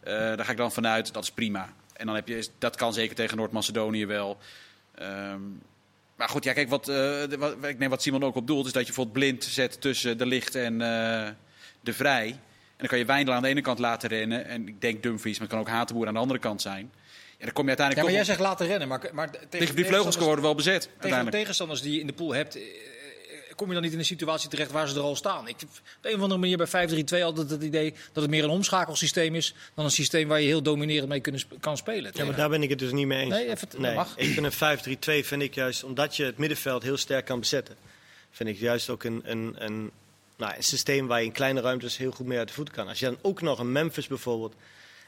[0.00, 1.74] eh, daar ga ik dan vanuit, dat is prima.
[2.00, 4.38] En dan heb je, dat kan zeker tegen Noord-Macedonië wel.
[4.94, 5.40] Ehm,
[6.16, 8.72] maar goed, ja, kijk, wat, eh, wat, ik neem wat Simon ook op doelt, is
[8.72, 11.28] dat je bijvoorbeeld blind zet tussen de licht en eh,
[11.80, 12.26] de vrij.
[12.26, 14.44] En dan kan je Wijndal aan de ene kant laten rennen.
[14.46, 16.90] En ik denk Dumfries, maar het kan ook Hatenboer aan de andere kant zijn.
[17.38, 18.88] Ja, dan kom je Ja, uiteindelijk maar jij zegt laten rennen.
[18.88, 20.88] Maar, maar tegen tegen die vleugels worden wel bezet.
[21.00, 22.58] Tegen de tegenstanders die je in de pool hebt,
[23.60, 25.48] kom je dan niet in een situatie terecht waar ze er al staan.
[25.48, 26.88] Ik heb op een of andere manier bij
[27.20, 30.46] 5-3-2 altijd het idee dat het meer een omschakelsysteem is dan een systeem waar je
[30.46, 32.10] heel dominerend mee kunnen, kan spelen.
[32.14, 33.30] Ja, maar daar ben ik het dus niet mee eens.
[33.30, 34.12] Nee, even- dat mag.
[34.16, 34.52] Ik vind een
[35.22, 37.76] 5-3-2 vind ik juist, omdat je het middenveld heel sterk kan bezetten,
[38.30, 39.90] vind ik juist ook een, een, een,
[40.36, 42.88] nou, een systeem waar je in kleine ruimtes heel goed mee uit de voeten kan.
[42.88, 44.54] Als je dan ook nog een Memphis bijvoorbeeld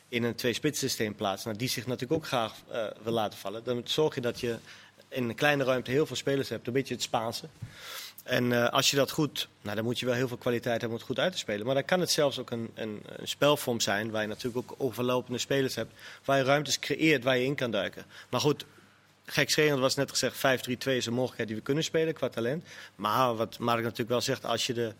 [0.08, 3.64] in een twee-spits systeem plaatst, nou, die zich natuurlijk ook graag eh, wil laten vallen,
[3.64, 4.56] dan zorg je dat je
[5.08, 7.46] in een kleine ruimte heel veel spelers hebt, een beetje het Spaanse.
[8.22, 10.88] En eh, als je dat goed, nou, dan moet je wel heel veel kwaliteit hebben
[10.88, 11.66] om het goed uit te spelen.
[11.66, 14.74] Maar dan kan het zelfs ook een, een, een spelvorm zijn waar je natuurlijk ook
[14.78, 15.92] overlopende spelers hebt.
[16.24, 18.04] Waar je ruimtes creëert waar je in kan duiken.
[18.28, 18.64] Maar goed,
[19.24, 22.64] gekscherend was net gezegd, 5-3-2 is een mogelijkheid die we kunnen spelen qua talent.
[22.94, 24.92] Maar wat Mark natuurlijk wel zegt, als je de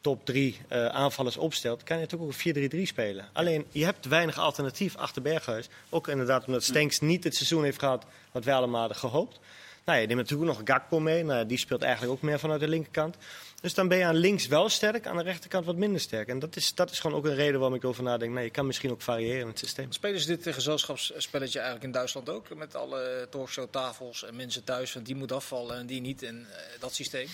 [0.00, 3.28] top drie eh, aanvallers opstelt, kan je natuurlijk ook een 4-3-3 spelen.
[3.32, 5.68] Alleen, je hebt weinig alternatief achter Berghuis.
[5.88, 9.38] Ook inderdaad omdat Stenks niet het seizoen heeft gehad wat wij allemaal hadden gehoopt.
[9.84, 11.24] Nou, je neemt natuurlijk ook nog Gakpo mee.
[11.24, 13.16] Nou, die speelt eigenlijk ook meer vanuit de linkerkant.
[13.60, 16.28] Dus dan ben je aan links wel sterk, aan de rechterkant wat minder sterk.
[16.28, 18.32] En dat is, dat is gewoon ook een reden waarom ik over nadenk.
[18.32, 19.92] Nee, je kan misschien ook variëren in het systeem.
[19.92, 22.54] Spelen ze dit eh, gezelschapsspelletje eigenlijk in Duitsland ook?
[22.54, 26.22] Met alle talkshowtafels en mensen thuis, want die moet afvallen en die niet.
[26.22, 27.28] En eh, dat systeem.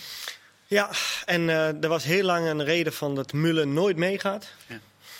[0.66, 0.90] Ja,
[1.24, 4.52] en eh, er was heel lang een reden van dat Mullen nooit meegaat.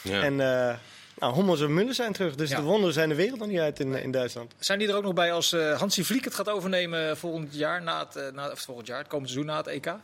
[0.02, 0.22] Ja.
[0.22, 0.74] En uh,
[1.18, 2.34] nou, Hummels en Mullen zijn terug.
[2.34, 2.56] Dus Ja.
[2.56, 4.54] de wonderen zijn de wereld nog niet uit in, in Duitsland.
[4.58, 7.82] Zijn die er ook nog bij als eh Hansi Vliek het gaat overnemen volgend jaar,
[7.82, 9.94] na het, eh, na, of volgend jaar, het komende seizoen na het EK?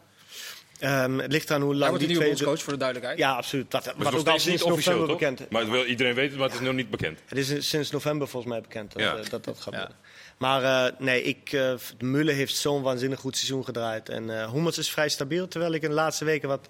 [0.79, 2.29] Ehm, het ligt aan hoe lang die nieuwe twee...
[2.29, 3.21] bondscoach voor de duidelijkheid.
[3.21, 3.71] Ja, absoluut.
[3.71, 5.29] Dat, Maar wat het is ook nog al steeds sinds niet officieel, november toch?
[5.37, 5.51] bekend.
[5.51, 7.19] Maar het wil iedereen weten, maar het is nog niet bekend.
[7.27, 9.17] Het is sinds november volgens mij bekend dat Ja.
[9.17, 9.79] eh, dat, dat gaat Ja.
[9.79, 9.97] worden.
[10.39, 14.09] Maar eh, nee, ik, eh Mullen heeft zo'n waanzinnig goed seizoen gedraaid.
[14.09, 16.69] En eh Hummels is vrij stabiel, terwijl ik in de laatste weken wat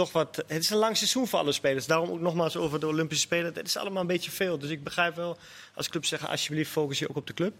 [0.00, 0.36] toch wat.
[0.36, 1.86] Het is een lang seizoen voor alle spelers.
[1.86, 3.54] Daarom ook nogmaals over de Olympische Spelen.
[3.54, 4.58] Het is allemaal een beetje veel.
[4.58, 5.38] Dus ik begrijp wel
[5.74, 7.54] als clubs zeggen: alsjeblieft, focus je ook op de club.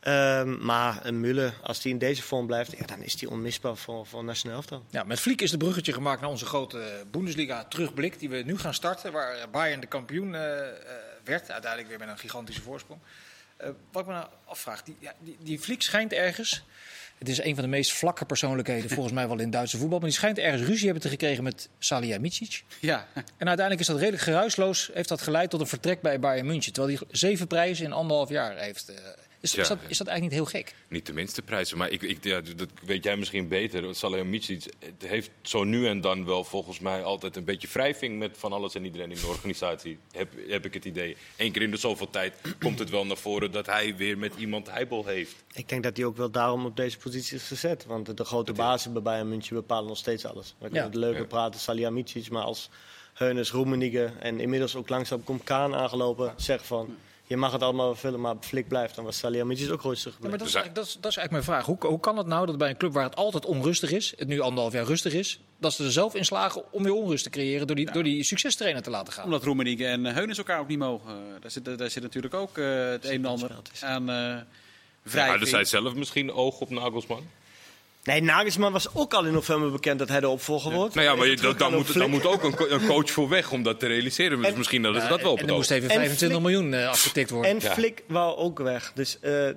[0.00, 4.06] Ehm, maar een als die in deze vorm blijft, ja, dan is die onmisbaar voor,
[4.06, 4.84] voor nationaal elftal.
[4.90, 8.18] Ja, met Fliek is de bruggetje gemaakt naar onze grote Bundesliga terugblik.
[8.18, 9.12] Die we nu gaan starten.
[9.12, 10.74] Waar Bayern de kampioen eh, eh,
[11.24, 11.50] werd.
[11.50, 13.00] Uiteindelijk weer met een gigantische voorsprong.
[13.56, 14.82] Eh, wat ik me nou afvraag.
[14.82, 16.64] Die, ja, die, die schijnt ergens.
[17.22, 19.98] Het is een van de meest vlakke persoonlijkheden volgens mij wel in Duitse voetbal.
[19.98, 22.64] Maar die schijnt ergens ruzie hebben te gekregen met Salihamidzic.
[22.80, 24.90] Ja, En uiteindelijk is dat redelijk geruisloos.
[24.92, 26.72] Heeft dat geleid tot een vertrek bij Bayern München.
[26.72, 28.88] Terwijl hij zeven prijzen in anderhalf jaar heeft.
[28.88, 28.96] eh,
[29.42, 29.62] is, Ja.
[29.62, 30.74] is, dat, is dat eigenlijk niet heel gek?
[30.88, 33.94] Niet de minste prijzen, maar ik, ik, ja, dat weet jij misschien beter.
[33.94, 34.64] Salihamidzic
[34.98, 38.74] heeft zo nu en dan wel volgens mij altijd een beetje wrijving met van alles
[38.74, 39.98] en iedereen in de organisatie.
[40.12, 41.16] Heb, heb ik het idee.
[41.36, 44.34] Eén keer in de zoveel tijd komt het wel naar voren dat hij weer met
[44.38, 45.34] iemand heibel heeft.
[45.52, 47.84] Ik denk dat hij ook wel daarom op deze positie is gezet.
[47.86, 50.48] Want de grote bazen bij Bayern München bepalen nog steeds alles.
[50.58, 50.84] We kunnen Ja.
[50.86, 51.24] het leuke Ja.
[51.26, 52.68] praten, Salihamidzic, maar als
[53.12, 56.96] Heunes, Roemenigge en inmiddels ook langzaam komt Kaan aangelopen, zeggen van...
[57.32, 58.94] Je mag het allemaal vullen, maar Flik blijft.
[58.94, 61.16] Dan was Salihamidzic ook rustig Ja, maar dat, is Dus eigenlijk, dat, is, dat is
[61.16, 61.66] eigenlijk mijn vraag.
[61.66, 64.28] Hoe, hoe kan het nou dat bij een club waar het altijd onrustig is, het
[64.28, 67.30] nu anderhalf jaar rustig is, dat ze er zelf in slagen om weer onrust te
[67.30, 69.24] creëren door die, door die succestrainer te laten gaan?
[69.24, 71.10] omdat Roemenigge en eh, Heunis elkaar ook niet mogen.
[71.10, 74.46] Eh, daar, zit, daar zit natuurlijk ook eh, het een en ander aan eh Ja,
[75.02, 75.40] wrijving.
[75.40, 77.26] dus hij zelf misschien oog op Nagelsman.
[78.04, 80.94] Nee, Nagelsman was ook al in november bekend dat hij de opvolger wordt.
[80.94, 83.28] Nou ja, maar je, dat, dan, moet, dan moet ook een, co- een coach voor
[83.28, 84.38] weg om dat te realiseren.
[84.38, 85.94] Dus En- misschien dat is Ja, dat wel op en het er moest even En
[85.96, 87.50] 25 Flik- miljoen eh, afgetikt worden.
[87.50, 87.72] En Ja.
[87.72, 88.92] Flik wou ook weg.
[88.94, 89.48] Dus eh,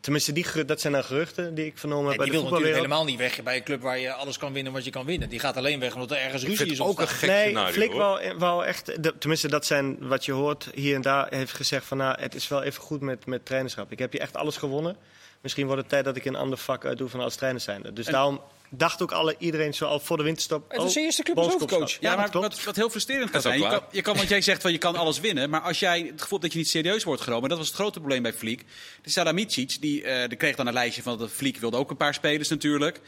[0.00, 3.04] tenminste, die, dat zijn dan geruchten die ik vernomen heb En die wil natuurlijk helemaal
[3.04, 5.28] niet weg bij een club waar je alles kan winnen wat je kan winnen.
[5.28, 7.72] Die gaat alleen weg omdat er ergens ruzie is het ook een gek nee, scenario,
[7.72, 7.98] Flik hoor.
[7.98, 11.84] wou, wou echt, de- tenminste dat zijn wat je hoort hier en daar, heeft gezegd
[11.86, 13.92] van nou, het is wel even goed met, met trainerschap.
[13.92, 14.96] Ik heb hier echt alles gewonnen.
[15.40, 17.92] Misschien wordt het tijd dat ik een ander vak uitdoe van als trainer zijnde.
[17.92, 20.68] Dus daarom dacht ook alle, iedereen zo al voor de winterstop.
[20.68, 21.90] Het was oh, zijn eerste club als hoofdcoach.
[21.90, 22.54] Ja, Ja, maar dat klopt.
[22.54, 23.60] wat, wat heel frustrerend kan zijn.
[23.60, 25.50] Je kan, je kan, want jij zegt van je kan alles winnen.
[25.50, 27.48] Maar als jij het gevoel hebt dat je niet serieus wordt genomen.
[27.48, 28.64] Dat was het grote probleem bij Fliek.
[29.02, 31.96] De Salamicic, die, eh, die kreeg dan een lijstje van dat Fliek wilde ook een
[31.96, 33.00] paar spelers natuurlijk.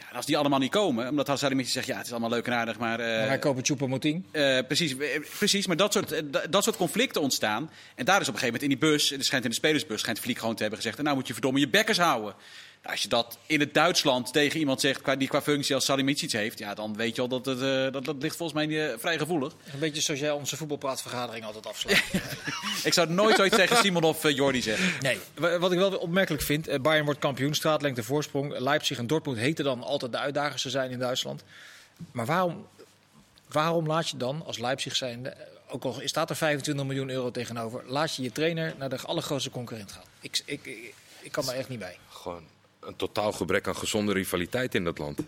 [0.00, 2.46] Ja, en als die allemaal niet komen, omdat Salamicic zegt ja, het is allemaal leuk
[2.46, 2.98] en aardig, maar.
[2.98, 4.24] Maar wij kopen Choupo-Moting.
[4.32, 7.70] eh, precies, eh, precies, maar dat soort, da- dat soort conflicten ontstaan.
[7.94, 10.00] En daar is op een gegeven moment in die bus, er schijnt in de spelersbus,
[10.00, 12.34] schijnt Fliek gewoon te hebben gezegd: nou moet je verdomme je bekkers houden.
[12.82, 15.84] Nou, als je dat in het Duitsland tegen iemand zegt qua- die qua functie als
[15.84, 18.90] Salimidzic heeft, ja, dan weet je al dat het, eh, dat, dat ligt volgens mij
[18.92, 19.52] eh, vrij gevoelig.
[19.72, 22.02] Een beetje zoals jij onze voetbalpraatvergadering altijd afslaat.
[22.84, 24.92] Ik zou nooit zoiets tegen Simon of eh, Jordi zeggen.
[25.00, 28.58] Nee, wa- wat ik wel opmerkelijk vind, eh, Bayern wordt kampioen, straatlengte voorsprong.
[28.58, 31.42] Leipzig en Dortmund heten dan altijd de uitdagers te zijn in Duitsland.
[32.12, 32.66] Maar waarom,
[33.48, 35.36] waarom laat je dan als Leipzig zijnde,
[35.68, 39.50] ook al staat er 25 miljoen euro tegenover, laat je je trainer naar de allergrootste
[39.50, 40.02] concurrent gaan?
[40.20, 41.98] Ik, ik, ik, ik kan daar echt niet bij.
[42.08, 42.42] Gewoon
[42.80, 45.18] een totaal gebrek aan gezonde rivaliteit in dat land.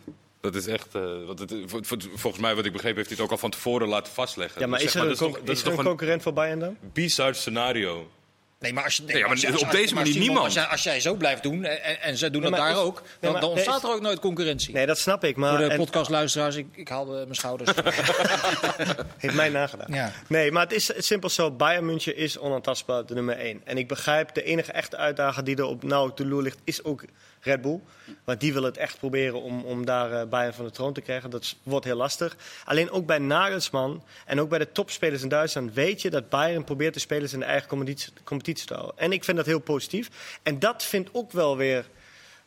[0.41, 3.17] Dat is echt, eh, wat het, voor- voor- volgens mij wat ik begreep heeft hij
[3.17, 4.61] het ook al van tevoren laten vastleggen.
[4.61, 5.79] Ja, maar Dus is zeg er een, dat is toch, dat is is er toch
[5.79, 6.77] een concurrent voor Bayern dan?
[6.93, 8.11] bizar scenario.
[8.59, 10.45] Nee, maar als je, nee, Ja, maar als je- als- op deze maar manier niemand.
[10.45, 12.69] Als jij, als jij zo blijft doen en, en, en ze doen Nee, dat maar
[12.69, 14.75] daar is- ook, nee, dan, maar dan er ontstaat er ook nooit concurrentie.
[14.75, 15.37] Nee, dat snap ik.
[15.37, 17.71] Maar Voor de podcastluisteraars, ik, ik haalde mijn schouders.
[19.19, 19.93] heeft mij nagedaan.
[19.95, 20.13] Ja.
[20.29, 21.51] Nee, maar het is het simpel zo.
[21.51, 23.61] Bayern München is onaantastbaar de nummer 1.
[23.65, 26.59] En ik begrijp, de enige echte uitdaging die er op nauw op de loer ligt,
[26.65, 27.05] is ook
[27.43, 27.81] Red Bull.
[28.25, 31.01] Want die wil het echt proberen om, om daar eh, Bayern van de troon te
[31.01, 31.31] krijgen.
[31.31, 32.37] Dat wordt heel lastig.
[32.65, 36.65] Alleen ook bij Nagelsman en ook bij de topspelers in Duitsland weet je dat Bayern
[36.65, 38.99] probeert de spelers in de eigen competitie, competitie te houden.
[38.99, 40.39] En ik vind dat heel positief.
[40.43, 41.87] En dat vindt ook wel weer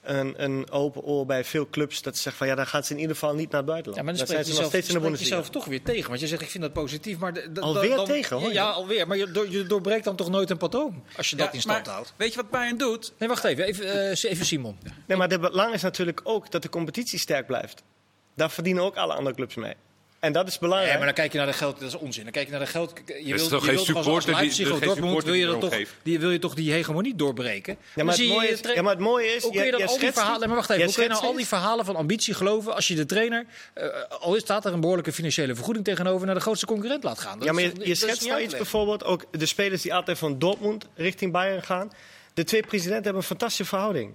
[0.06, 2.02] een, een open oor bij veel clubs.
[2.02, 3.98] Dat ze zeggen van ja, dan gaan ze in ieder geval niet naar het buitenland.
[3.98, 5.36] Ja, maar dan dan zijn ze nog steeds in de spreek je Bundesliga.
[5.36, 6.10] zelf toch weer tegen.
[6.10, 7.18] Want je zegt, ik vind dat positief.
[7.18, 8.54] Maar Alweer dan- tegen, hoor.
[8.54, 9.08] Ja, alweer.
[9.08, 11.04] Maar je, door- je doorbreekt dan toch nooit een patroon.
[11.18, 12.14] Als je dat in stand maar houdt.
[12.18, 13.14] Weet je wat Bayern doet?
[13.18, 13.66] Nee, wacht even.
[13.66, 14.78] Even, eh, even Simon.
[15.08, 17.84] Nee, maar het belang is natuurlijk ook dat de competitie sterk blijft.
[18.36, 19.74] Daar verdienen ook alle andere clubs mee.
[20.26, 20.92] En dat is belangrijk.
[20.92, 21.80] Ja, maar dan kijk je naar de geld.
[21.80, 22.24] Dat is onzin.
[22.24, 22.94] Dan kijk je naar de geld.
[23.06, 26.20] Je is wilt, toch je geen supporter die- Leipzig Dortmund wil je, dat toch, die,
[26.20, 27.78] wil je toch die hegemonie doorbreken?
[27.80, 29.44] ja, Dan maar het mooie je is, tra- ja, maar het mooie is...
[29.44, 30.48] Hoe kun je dan al die verhalen...
[30.48, 32.76] Maar wacht even, hoe kun je nou al die verhalen van ambitie geloven...
[32.76, 33.88] als je de trainer, eh,
[34.20, 36.26] al staat er een behoorlijke financiële vergoeding tegenover...
[36.26, 37.38] naar de grootste concurrent laat gaan?
[37.38, 39.04] Dat Ja, maar je, je schetst nou iets bijvoorbeeld...
[39.04, 41.92] ook de spelers die altijd van Dortmund richting Bayern gaan.
[42.34, 44.14] De twee presidenten hebben een fantastische verhouding.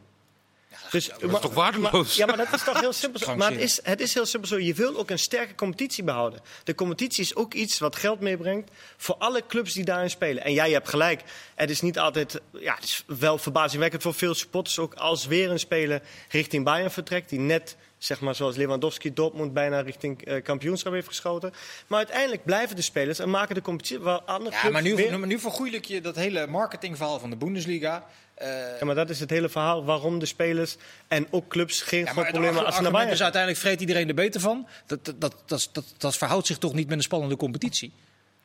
[0.91, 2.17] Dus, dat is toch waardeloos?
[2.17, 3.21] ja, maar dat is toch heel simpel.
[3.21, 3.37] zo.
[3.37, 4.59] Maar het is, het is heel simpel zo.
[4.59, 6.41] Je wil ook een sterke competitie behouden.
[6.65, 10.45] De competitie is ook iets wat geld meebrengt voor alle clubs die daarin spelen.
[10.45, 11.23] En ja, je hebt gelijk.
[11.55, 12.41] Het is niet altijd...
[12.53, 14.95] Ja, het is wel verbazingwekkend voor veel supporters ook...
[14.95, 17.29] als weer een speler richting Bayern vertrekt...
[17.29, 21.53] die net zeg maar zoals Lewandowski Dortmund bijna richting eh, kampioenschap heeft geschoten.
[21.87, 24.95] Maar uiteindelijk blijven de spelers en maken de competitie waar andere Ja, clubs maar nu,
[24.95, 28.07] weer- nu, nu vergoeilijk je dat hele marketingverhaal van de Bundesliga.
[28.41, 30.77] Eh, Ja, maar dat is het hele verhaal waarom de spelers
[31.09, 33.81] en ook clubs geen Ja, groot probleem hebben als ze naar Bayern is uiteindelijk vreet
[33.81, 34.67] iedereen er beter van.
[34.87, 37.93] Dat, dat, dat, dat, dat, dat verhoudt zich toch niet met een spannende competitie.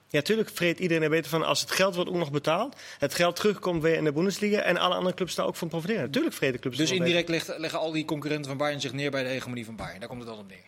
[0.10, 2.76] Ja, tuurlijk vreet iedereen er beter van als het geld wordt ook nog betaald.
[3.00, 6.02] Het geld terugkomt weer in de Bundesliga en alle andere clubs daar ook van profiteren.
[6.02, 9.24] Natuurlijk vreten clubs Dus indirect leggen, leggen al die concurrenten van Bayern zich neer bij
[9.24, 10.00] de hegemonie van Bayern.
[10.00, 10.64] Daar komt het dan op neer.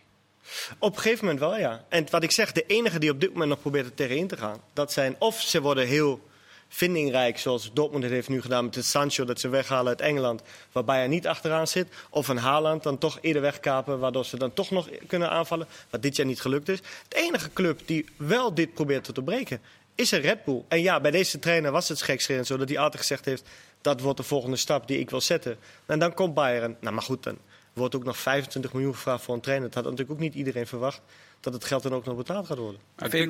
[0.78, 1.84] Op een gegeven moment wel, ja.
[1.88, 4.36] En wat ik zeg, de enige die op dit moment nog probeert er tegenin te
[4.36, 6.27] gaan, dat zijn of ze worden heel
[6.68, 10.42] vindingrijk, zoals Dortmund het heeft nu gedaan met het Sancho, dat ze weghalen uit Engeland,
[10.72, 11.88] waar Bayern niet achteraan zit.
[12.10, 16.02] Of een Haaland dan toch eerder wegkapen, waardoor ze dan toch nog kunnen aanvallen, wat
[16.02, 16.78] dit jaar niet gelukt is.
[17.04, 19.60] Het enige club die wel dit probeert te doorbreken,
[19.94, 20.62] is een Red Bull.
[20.68, 23.44] En ja, bij deze trainer was het gekscherend zo dat hij altijd gezegd heeft,
[23.80, 25.56] dat wordt de volgende stap die ik wil zetten.
[25.86, 26.76] En dan komt Bayern.
[26.80, 27.38] Nou, maar goed, dan
[27.72, 29.66] wordt ook nog 25 miljoen gevraagd voor een trainer.
[29.66, 31.00] Dat had natuurlijk ook niet iedereen verwacht,
[31.40, 32.80] dat het geld dan ook nog betaald gaat worden.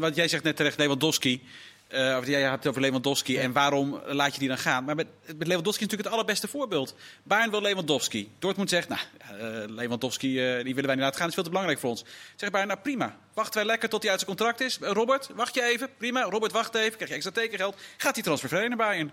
[0.01, 1.43] Want jij zegt net terecht Lewandowski.
[1.89, 3.37] Eh of jij hebt het over Lewandowski.
[3.37, 4.85] En waarom laat je die dan gaan?
[4.85, 6.95] Maar met, met Lewandowski is natuurlijk het allerbeste voorbeeld.
[7.23, 8.31] Bayern wil Lewandowski.
[8.39, 11.29] Dortmund zegt, nou, eh, Lewandowski eh, die willen wij niet laten gaan.
[11.29, 12.05] Dat is veel te belangrijk voor ons.
[12.37, 13.17] Zegt Bayern, nou prima.
[13.35, 14.79] Wachten wij lekker tot hij uit zijn contract is.
[14.81, 15.89] Robert, wacht je even.
[15.99, 16.23] Prima.
[16.23, 16.95] Robert, wacht even.
[16.95, 17.77] Krijg je extra tekengeld.
[17.97, 19.11] Gaat die transfervrij naar Bayern.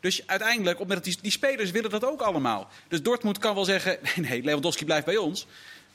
[0.00, 2.68] Dus uiteindelijk, omdat die, die spelers willen dat ook allemaal.
[2.88, 5.46] Dus Dortmund kan wel zeggen, nee, nee, Lewandowski blijft bij ons.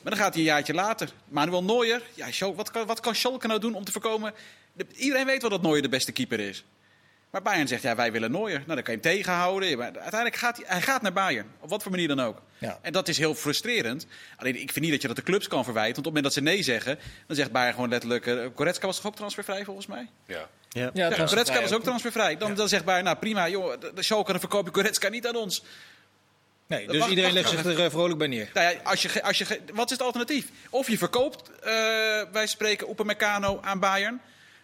[0.02, 1.10] Maar dan gaat hij een jaartje later.
[1.28, 4.34] Manuel Neuer, ja, Schal- wat, kan, wat kan Schalke nou doen om te voorkomen...
[4.74, 6.66] De- iedereen weet wel dat Neuer de beste keeper is.
[7.30, 8.58] Maar Bayern zegt, ja, wij willen Neuer.
[8.58, 9.78] Nou, dan kan je hem tegenhouden.
[9.78, 11.48] Maar uiteindelijk gaat hij, hij gaat naar Bayern.
[11.60, 12.42] Op wat voor manier dan ook.
[12.58, 12.80] Ja.
[12.82, 14.06] En dat is heel frustrerend.
[14.38, 15.96] Alleen, ik vind niet dat je dat de clubs kan verwijten.
[15.96, 18.52] Want op het moment dat ze nee zeggen, dan zegt Bayern gewoon letterlijk...
[18.56, 20.10] Goretzka was toch ook transfervrij, volgens mij?
[20.26, 20.50] Ja.
[20.70, 20.90] Ja.
[20.94, 22.38] Ja, Goretzka was ook transfervrij.
[22.38, 25.28] Dan, dan zegt Bayern, nou prima, joh, de, de Schalke dan verkoop je Goretzka niet
[25.28, 25.64] aan ons.
[26.70, 28.50] Nee, Dat dus mag- iedereen mag legt zich er eh, vrolijk bij neer.
[28.54, 30.46] Nou ja, als je, als je, wat is het alternatief?
[30.70, 31.72] Of je verkoopt, eh,
[32.32, 34.22] wij spreken Upamecano aan Bayern.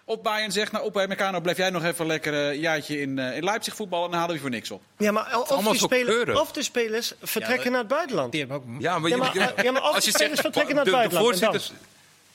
[0.08, 3.36] Of Bayern zegt, nou Upamecano, blijf jij nog even lekker eh, een jaartje in, eh,
[3.38, 4.06] in Leipzig voetballen...
[4.06, 4.82] en dan halen we je voor niks op.
[4.98, 8.32] Ja, maar of, allemaal die spelers, of de spelers vertrekken Ja, naar het buitenland.
[8.32, 8.64] Die hebben ook...
[8.80, 10.84] Ja, maar, Ja, maar- je- ja, maar als als de je spelers zegt, vertrekken naar
[10.86, 11.82] de, het de buitenland, en voorzitters...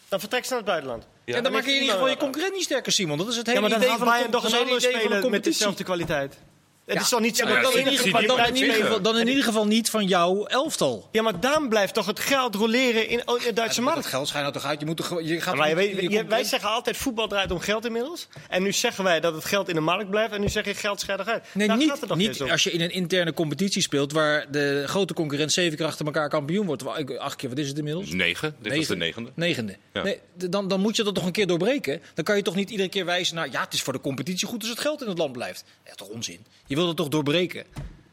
[0.08, 1.06] Dan vertrekken ze naar het buitenland.
[1.24, 1.36] Ja.
[1.36, 3.18] en dan maak je in ieder geval je concurrent niet sterker, Simon.
[3.18, 5.08] Dat is het hele Ja, maar dan idee van Bayern toch een andere de speler
[5.10, 5.52] met competitie.
[5.52, 6.36] dezelfde kwaliteit.
[6.84, 7.04] Het Ja.
[7.04, 8.60] is toch niet zo Ja, maar dat dan, in ieder geval, die dan, in blijft
[8.60, 9.12] ieder geval, spelen.
[9.12, 11.08] dan in ieder geval niet van jouw elftal.
[11.12, 14.06] Ja, maar dan blijft toch het geld roleren in oh, de Duitse markt.
[14.06, 14.80] geld schijnt nou toch uit.
[14.80, 16.96] Je moet toch, je gaat Maar je toch weet- niet- je- je wij zeggen altijd
[16.96, 18.28] voetbal draait om geld inmiddels.
[18.48, 20.32] En nu zeggen wij dat het geld in de markt blijft.
[20.32, 21.42] En nu zeg je geld scheidt uit.
[21.52, 24.50] Nee, Daar gaat niet, het toch niet als je in een interne competitie speelt waar
[24.50, 26.86] de grote concurrent zeven keer achter elkaar kampioen wordt.
[27.18, 28.10] Acht keer, wat is het inmiddels?
[28.10, 29.30] Negen, dit was de negende.
[29.34, 29.76] Negende.
[29.92, 30.02] Ja.
[30.02, 32.02] Nee, dan, dan moet je dat toch een keer doorbreken.
[32.14, 33.50] Dan kan je toch niet iedere keer wijzen naar...
[33.50, 35.64] ja, het is voor de competitie goed als het geld in het land blijft.
[35.86, 36.44] Ja, toch onzin.
[36.66, 37.64] Je wil het toch doorbreken.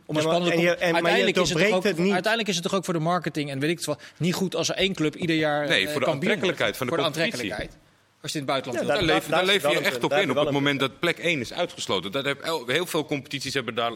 [0.06, 2.12] Om een Ja, maar- spannende en je- en- uiteindelijk, is het ook, het niet.
[2.12, 3.98] uiteindelijk is het toch ook voor de marketing en weet ik het wel...
[4.18, 6.94] niet goed als er één club ieder jaar Nee, eh, voor de aantrekkelijkheid van de
[6.94, 7.34] Voor competitie.
[7.34, 7.86] aantrekkelijkheid.
[8.22, 9.08] Als je in het buitenland Ja, wilt.
[9.08, 10.30] Daar daar- leef, daar leef je echt op in.
[10.30, 12.12] Op het moment dat plek 1 is uitgesloten.
[12.12, 13.92] Dat heb, heel veel competities hebben daar,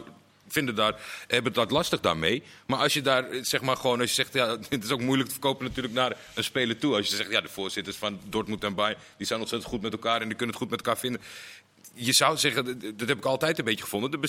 [0.52, 2.42] vinden daar, hebben dat lastig daarmee.
[2.66, 5.00] Maar als je daar, eh, zeg maar gewoon, als je zegt, ja, het is ook
[5.00, 6.94] moeilijk te verkopen natuurlijk naar een speler toe.
[6.96, 9.92] Als je zegt, ja, de voorzitters van Dortmund en Bayern, die zijn ontzettend goed met
[9.92, 11.20] elkaar en die kunnen het goed met elkaar vinden.
[11.94, 12.64] Je zou zeggen,
[12.96, 14.20] dat- heb ik altijd een beetje gevonden,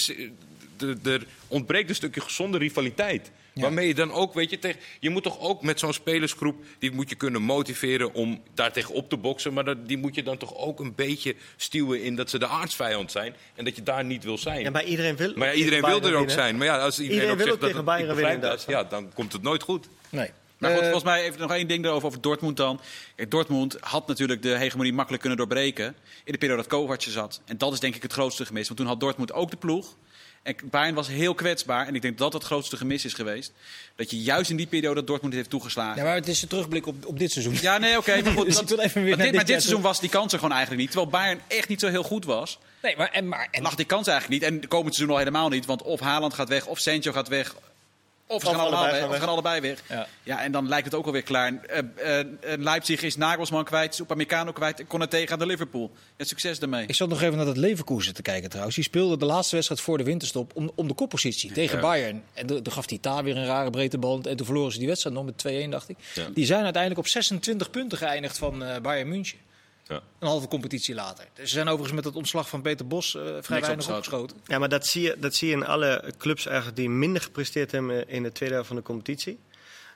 [1.03, 3.31] er ontbreekt een stukje gezonde rivaliteit.
[3.53, 6.91] Waarmee je dan ook, weet je, tegen, je moet toch ook met zo'n spelersgroep, die
[6.91, 9.53] moet je kunnen motiveren om daar tegen op te boksen.
[9.53, 12.47] Maar dat, die moet je dan toch ook een beetje stuwen in dat ze de
[12.47, 13.35] aardsvijand zijn.
[13.55, 14.61] En dat je daar niet wil zijn.
[14.61, 15.33] Ja, maar iedereen wil.
[15.35, 16.57] Maar ja, iedereen wil er ook zijn.
[16.57, 18.65] Maar ja, als iedereen, Iedereen ook wil zegt ook dat tegen Bayern ik winnen dat,
[18.67, 19.87] Ja, dan komt het nooit goed.
[20.09, 20.29] Nee.
[20.57, 22.79] Maar goed, Eh, volgens mij even nog één ding erover over Dortmund dan.
[23.15, 27.11] Kijk, Dortmund had natuurlijk de hegemonie makkelijk kunnen doorbreken in de periode dat Kovac er
[27.11, 27.41] zat.
[27.45, 28.67] En dat is denk ik het grootste gemis.
[28.67, 29.95] Want toen had Dortmund ook de ploeg.
[30.43, 31.87] En Bayern was heel kwetsbaar.
[31.87, 33.51] En ik denk dat dat het grootste gemis is geweest.
[33.95, 35.97] Dat je juist in die periode dat Dortmund heeft toegeslagen.
[35.97, 37.57] ja, maar het is een terugblik op, op dit seizoen.
[37.61, 38.21] Ja, nee, oké.
[38.21, 39.83] maar goed, Dus dat- ik wil even weer maar naar dit, maar dit dit seizoen
[39.83, 40.91] was die kans er gewoon eigenlijk niet.
[40.91, 42.59] Terwijl Bayern echt niet zo heel goed was.
[42.81, 44.51] Nee, maar, en, maar, en, lag die kans eigenlijk niet.
[44.51, 45.65] En komend seizoen al helemaal niet.
[45.65, 47.55] Want of Haaland gaat weg, of Sancho gaat weg.
[48.33, 48.99] Of ze Of gaan allebei weg.
[48.99, 49.83] gaan Of ze gaan allebei weg.
[49.89, 50.07] Ja.
[50.23, 50.41] Ja.
[50.41, 51.53] en dan lijkt het ook alweer klaar.
[51.63, 52.25] Eh, eh, eh,
[52.59, 54.79] Leipzig is Nagelsman kwijt, Upamecano kwijt.
[54.79, 55.91] en Konaté gaat naar Liverpool.
[56.17, 56.85] Ja, succes daarmee.
[56.87, 58.75] Ik zat nog even naar dat Leverkusen te kijken trouwens.
[58.75, 61.81] Die speelde de laatste wedstrijd voor de winterstop om, om de koppositie tegen.
[61.81, 62.23] Bayern.
[62.33, 64.21] En toen gaf hij daar weer een rare breedte bal.
[64.21, 65.97] En toen verloren ze die wedstrijd nog met 2-1 dacht ik.
[66.13, 66.27] Ja.
[66.33, 69.37] Die zijn uiteindelijk op 26 punten geëindigd van eh, Bayern München.
[69.93, 70.01] Ja.
[70.19, 71.27] Een halve competitie later.
[71.33, 73.95] Dus ze zijn overigens met het ontslag van Peter Bos eh, vrij weinig opgeschoten.
[73.95, 74.37] opgeschoten.
[74.45, 77.71] Ja, maar dat zie, je, dat zie je in alle clubs eigenlijk die minder gepresteerd
[77.71, 79.39] hebben in de tweede helft van de competitie.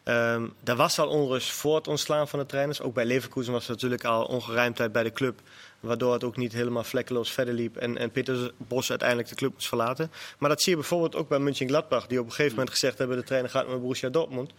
[0.04, 2.82] Ehm er was al onrust voor het ontslaan van de trainers.
[2.82, 5.40] Ook bij Leverkusen was er natuurlijk al ongeruimdheid bij de club.
[5.80, 7.78] Waardoor het ook niet helemaal vlekkeloos verder liep.
[7.78, 10.12] En, en Peter Bos uiteindelijk de club moest verlaten.
[10.38, 12.08] Maar dat zie je bijvoorbeeld ook bij Mönchengladbach.
[12.08, 13.18] Die op een gegeven moment gezegd hebben...
[13.18, 14.52] de trainer gaat met Borussia Dortmund.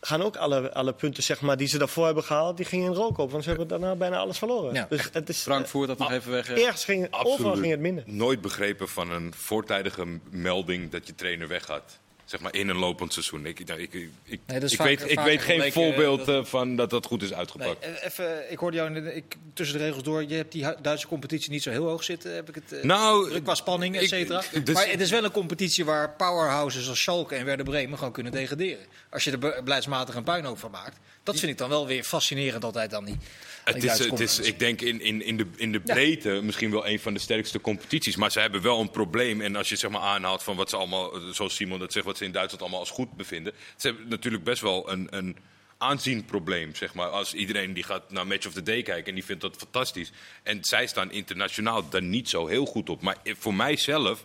[0.00, 2.96] Gaan ook alle, alle punten zeg maar, die ze daarvoor hebben gehaald, die gingen in
[2.96, 3.30] rook op.
[3.30, 4.74] Want ze hebben daarna bijna alles verloren.
[4.74, 4.86] Ja.
[4.88, 6.48] Dus het is, Frankfurt, dat nog even weg.
[6.48, 6.56] eh.
[6.56, 8.04] eh, Ergens ging, overal ging het minder.
[8.06, 11.98] nooit begrepen van een voortijdige melding dat je trainer weggaat.
[12.30, 13.46] Zeg maar in een lopend seizoen.
[13.46, 16.90] Ik, nou, ik, ik, ik, vaak- weet, ik weet geen voorbeeld dat- eh, van dat
[16.90, 17.84] dat goed is Nee, uitgepakt.
[17.84, 20.24] eh, even, ik hoorde jou ik, tussen de regels door.
[20.28, 22.34] Je hebt die Duitse competitie niet zo heel hoog zitten.
[22.34, 24.42] Heb ik het eh, Nou, qua spanning, et ik- cetera.
[24.64, 28.12] dus- maar het is wel een competitie waar powerhouses als Schalke en Werder Bremen gewoon
[28.12, 28.84] kunnen degraderen.
[29.10, 30.96] Als je er be- beleidsmatig een puinhoop van maakt.
[31.22, 33.16] Dat vind ik dan wel weer fascinerend altijd dan die.
[33.64, 35.94] Die Het is, het ik denk in, in, in, de, in de Ja.
[35.94, 38.16] breedte misschien wel een van de sterkste competities.
[38.16, 39.40] Maar ze hebben wel een probleem.
[39.40, 42.06] En als je zeg maar aanhaalt van wat ze allemaal, eh, zoals Simon dat zegt,
[42.06, 43.52] wat ze in Duitsland allemaal als goed bevinden.
[43.76, 45.36] Ze hebben natuurlijk best wel een, een
[45.78, 46.74] aanzienprobleem.
[46.74, 47.08] Zeg maar.
[47.08, 50.10] Als iedereen die gaat naar Match of the Day kijken en die vindt dat fantastisch.
[50.42, 53.02] En zij staan internationaal daar niet zo heel goed op.
[53.02, 54.24] Maar voor mijzelf,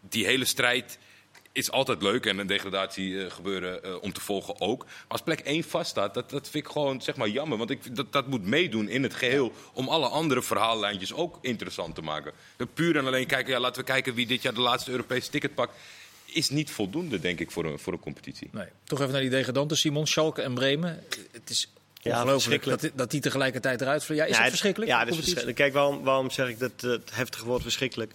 [0.00, 0.98] die hele strijd
[1.52, 4.84] is altijd leuk en een degradatie eh, gebeuren eh, om te volgen ook.
[4.84, 7.58] Maar als plek 1 vaststaat, dat, dat vind ik gewoon zeg maar, jammer.
[7.58, 11.94] Want ik, dat, dat moet meedoen in het geheel om alle andere verhaallijntjes ook interessant
[11.94, 12.32] te maken.
[12.74, 15.54] Puur en alleen kijken, ja, laten we kijken wie dit jaar de laatste Europese ticket
[15.54, 15.74] pakt.
[16.24, 18.48] Is niet voldoende, denk ik, voor een, voor een competitie.
[18.52, 18.66] Nee.
[18.84, 21.02] Toch even naar die degradanten, Simon, Schalke en Bremen.
[21.32, 22.80] Het is Ja, ongelooflijk verschrikkelijk.
[22.80, 24.26] dat, dat die tegelijkertijd eruit vliegen.
[24.26, 24.90] Ja, is Ja, het het- verschrikkelijk?
[24.90, 25.56] Ja, dat is verschrikkelijk.
[25.56, 28.12] Kijk, waarom, waarom zeg ik dat het heftige woord verschrikkelijk?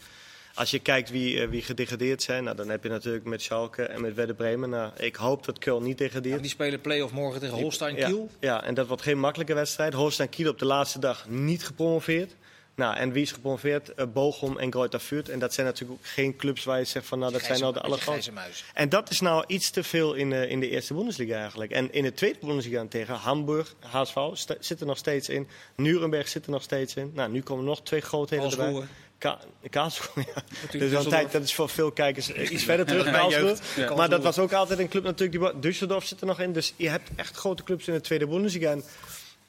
[0.56, 3.84] Als je kijkt wie, eh, wie gedegradeerd zijn, nou, dan heb je natuurlijk met Schalke
[3.84, 4.70] en met Werder Bremen.
[4.70, 6.41] Nou, ik hoop dat Köln niet Ja, degradeert.
[6.41, 8.30] die spelen play-off morgen tegen Holstein Ja, Kiel.
[8.39, 9.93] ja, en dat wordt geen makkelijke wedstrijd.
[9.93, 12.36] Holstein Kiel op de laatste dag niet gepromoveerd.
[12.76, 13.93] Nou, en wie is gepromoveerd?
[13.93, 15.30] Eh, Bochum en Greuther Fürth.
[15.30, 17.74] En dat zijn natuurlijk ook geen clubs waar je zegt van, nou, dat zijn nou
[17.74, 18.32] de allergrootste.
[18.74, 21.72] En dat is nou iets te veel in, de in de eerste Bundesliga eigenlijk.
[21.72, 24.18] En in de tweede Bundesliga tegen Hamburg, HSV,
[24.60, 25.47] zit er nog steeds in.
[25.76, 27.12] Nuremberg zit er nog steeds in.
[27.14, 28.66] Nou, nu komen nog twee grootheden erbij.
[28.66, 28.88] Karlsruhe.
[29.18, 29.39] Ka
[29.70, 30.80] Karlsruhe, ja.
[30.80, 33.61] Dus een tijd, dat is voor veel kijkers eh, iets verder terug, jeugd.
[33.76, 33.95] Ja.
[33.95, 35.61] Maar dat was ook altijd een club natuurlijk.
[35.61, 36.53] Die, Düsseldorf zit er nog in.
[36.53, 38.72] Dus je hebt echt grote clubs in de tweede Bundesliga.
[38.72, 38.84] En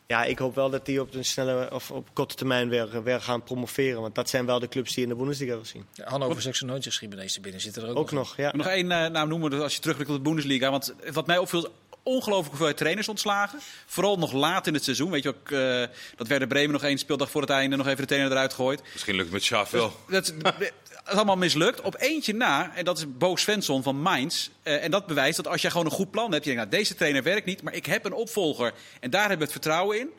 [0.07, 3.21] ja, ik hoop wel dat die op een snelle of op korte termijn weer, weer
[3.21, 4.01] gaan promoveren.
[4.01, 5.87] Want dat zijn wel de clubs die in de Bundesliga wil zien.
[5.93, 8.53] Ja, Hannover 96 Gimenese binnen zitten er ook, Ook nog, ja.
[8.57, 10.71] Nog één eh, naam noemen als je terugblikt op de Bundesliga.
[10.71, 11.73] Want wat mij opviel,
[12.07, 13.59] ongelooflijk hoeveelheid trainers ontslagen.
[13.87, 15.11] Vooral nog laat in het seizoen.
[15.11, 15.83] Weet je ook, eh,
[16.17, 18.83] dat Werder Bremen nog één speeldag voor het einde nog even de trainer eruit gooit.
[18.93, 19.93] Misschien lukt het met Schaaf wel.
[20.09, 20.71] Dat is, dat is
[21.05, 21.81] allemaal mislukt.
[21.81, 24.49] Op eentje na, en dat is Bo Svensson van Mainz.
[24.63, 26.45] Eh, en dat bewijst dat als je gewoon een goed plan hebt.
[26.45, 28.73] Je denkt, nou, deze trainer werkt niet, maar ik heb een opvolger.
[29.01, 30.11] En daar hebben we het vertrouwen in.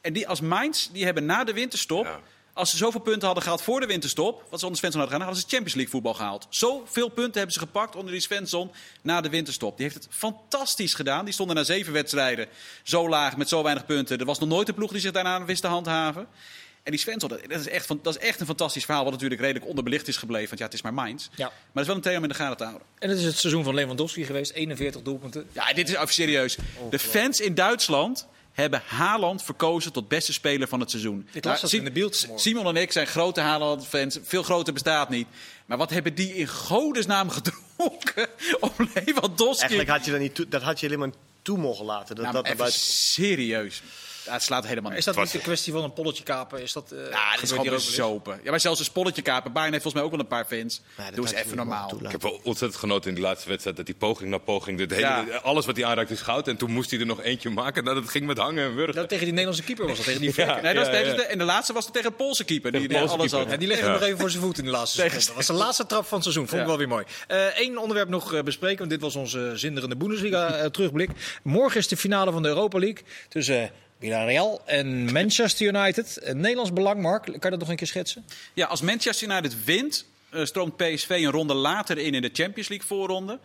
[0.00, 2.04] En die als Mainz, die hebben na de winterstop...
[2.04, 2.20] Ja.
[2.58, 5.34] Als ze zoveel punten hadden gehaald voor de winterstop, wat ze onder Svensson hadden gedaan,
[5.34, 6.46] hadden ze Champions League voetbal gehaald.
[6.50, 8.70] Zoveel punten hebben ze gepakt onder die Svensson
[9.02, 9.76] na de winterstop.
[9.76, 11.24] Die heeft het fantastisch gedaan.
[11.24, 12.46] Die stonden na zeven wedstrijden
[12.82, 14.18] zo laag met zo weinig punten.
[14.18, 16.26] Er was nog nooit een ploeg die zich daarna wist te handhaven.
[16.82, 19.04] En die Svensson, dat dat is, echt, dat is echt een fantastisch verhaal.
[19.04, 20.48] Wat natuurlijk redelijk onderbelicht is gebleven.
[20.48, 21.28] Want ja, het is maar Mainz.
[21.34, 21.46] Ja.
[21.46, 22.86] Maar het is wel een trainer om in de gaten te houden.
[22.98, 24.52] En het is het seizoen van Lewandowski geweest.
[24.52, 25.46] 41 doelpunten.
[25.52, 26.56] Ja, dit is even serieus.
[26.90, 28.26] De fans in Duitsland
[28.62, 31.18] hebben Haaland verkozen tot beste speler van het seizoen.
[31.32, 32.28] Ik las Nou, dat Sim- in de beeld.
[32.36, 34.18] Simon en ik zijn grote Haaland-fans.
[34.22, 35.26] Veel groter bestaat niet.
[35.66, 38.28] Maar wat hebben die in godesnaam gedronken
[38.60, 39.60] om Lewandowski...
[39.60, 41.10] Eigenlijk had je dat niet toe, dat had je helemaal
[41.42, 42.14] toe mogen laten.
[42.14, 43.82] Dat, Nou, dat er even buiten- serieus.
[44.28, 45.14] Ja, het slaat helemaal Is niet.
[45.14, 46.62] dat niet de kwestie van een polletje kapen?
[46.62, 48.40] Is dat, eh Ja, dit gebeurt is gewoon bezopen.
[48.42, 49.52] Ja, maar zelfs een spolletje kapen.
[49.52, 50.80] Bayern heeft volgens mij ook wel een paar fans.
[50.96, 51.98] Ja, dat Doe eens even normaal.
[52.04, 54.90] Ik heb wel ontzettend genoten in die laatste wedstrijd dat die poging na poging, dit
[54.90, 55.24] hele, Ja.
[55.42, 56.48] alles wat hij aanraakt is goud.
[56.48, 57.84] En toen moest hij er nog eentje maken.
[57.84, 58.94] Nou, dat ging met hangen en wurgen.
[58.94, 60.62] Dat tegen die Nederlandse keeper was dat, tegen die Verker.
[60.62, 61.22] Nee, dat was Ja, tegen ja.
[61.22, 62.72] de- en de laatste was het tegen de Poolse keeper.
[62.72, 63.38] Die, Poolse alles keeper.
[63.38, 63.50] had.
[63.50, 63.90] Ja, die legde Ja.
[63.90, 65.26] hem nog even voor zijn voet in de laatste seconde.
[65.26, 66.46] Dat was de laatste trap van het seizoen.
[66.48, 66.68] Vond ik Ja.
[66.68, 67.04] wel weer mooi.
[67.56, 71.10] Eén onderwerp nog eh, bespreken, want dit was onze zinderende Bundesliga eh, terugblik.
[71.42, 73.68] Morgen is de finale van de Europa League tussen eh,
[73.98, 76.18] Villarreal en Manchester United.
[76.22, 77.24] Een Nederlands belang, Mark.
[77.24, 78.24] Kan je dat nog een keer schetsen?
[78.54, 82.68] Ja, als Manchester United wint, eh, stroomt PSV een ronde later in in de Champions
[82.68, 83.38] League voorronde.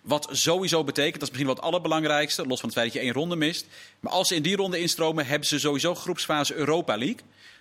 [0.00, 3.08] Wat sowieso betekent, dat is misschien wel het allerbelangrijkste, los van het feit dat je
[3.08, 3.66] één ronde mist.
[4.00, 7.20] Maar als ze in die ronde instromen, hebben ze sowieso groepsfase Europa League.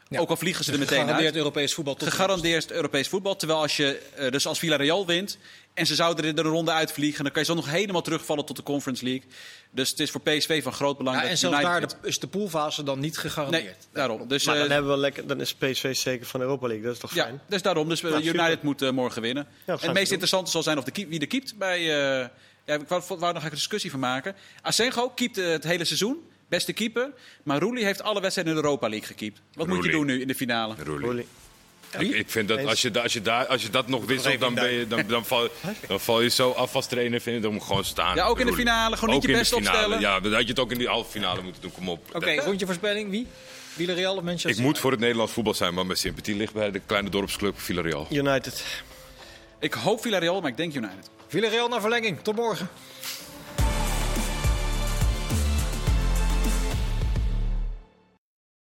[0.10, 0.20] Ja.
[0.20, 1.36] Ook al vliegen ze er meteen Gegarandeerd uit.
[1.36, 3.36] Europees voetbal tot Gegarandeerd Europees voetbal.
[3.36, 5.38] Terwijl als je, eh, dus als Villarreal wint
[5.74, 8.55] en ze zouden er de ronde uitvliegen, dan kan je zo nog helemaal terugvallen tot
[8.55, 9.24] de Conference League.
[9.72, 12.07] Dus het is voor PSV van groot belang Ja, dat en zelfs United daar de-
[12.07, 13.64] is de poolfase dan niet gegarandeerd.
[13.64, 14.28] Nee, daarom.
[14.28, 16.86] Dus, Maar dan, eh, hebben we lekker, dan is PSV zeker van de Europa League.
[16.86, 17.41] Dat is toch Ja, fijn?
[17.47, 17.89] dus daarom.
[17.89, 18.66] Dus eh, Nou, United super.
[18.66, 19.47] moet morgen winnen.
[19.66, 21.78] en het ze meest interessante zal zijn of de keep, wie de keept bij...
[21.80, 22.28] eh,
[22.66, 24.36] ja, ik wou, wou nog een discussie van maken.
[24.62, 26.29] Asengo keept het hele seizoen.
[26.50, 27.12] Beste keeper.
[27.43, 29.41] Maar Roelie heeft alle wedstrijden in de Europa League gekiept.
[29.54, 30.76] Wat moet je doen nu in de finale?
[30.84, 31.06] Roelie.
[31.06, 31.28] Roelie.
[31.97, 34.54] Ik, ik vind dat als je, als je, daar, als je dat nog wisselt, dan,
[34.54, 35.50] ben je, dan, dan, val,
[35.88, 37.22] dan val je zo af als trainer.
[37.22, 38.16] Vind ik, dan moet gewoon staan.
[38.16, 38.97] Ja, ook in de finale.
[38.97, 39.78] Gewoon niet Ook je in de best finale.
[39.78, 40.00] opstellen.
[40.00, 41.72] Ja, dan had je het ook in die halve finale moeten doen.
[41.72, 42.16] Kom op.
[42.16, 43.10] Oké, rondje voorspelling.
[43.10, 43.28] Wie?
[43.76, 46.72] Villarreal of Manchester Ik moet voor het Nederlands voetbal zijn, maar mijn sympathie ligt bij
[46.72, 48.08] de kleine dorpsclub Villarreal.
[48.12, 48.64] United.
[49.60, 51.10] Ik hoop Villarreal, maar ik denk United.
[51.28, 52.20] Villarreal naar verlenging.
[52.22, 52.70] Tot morgen.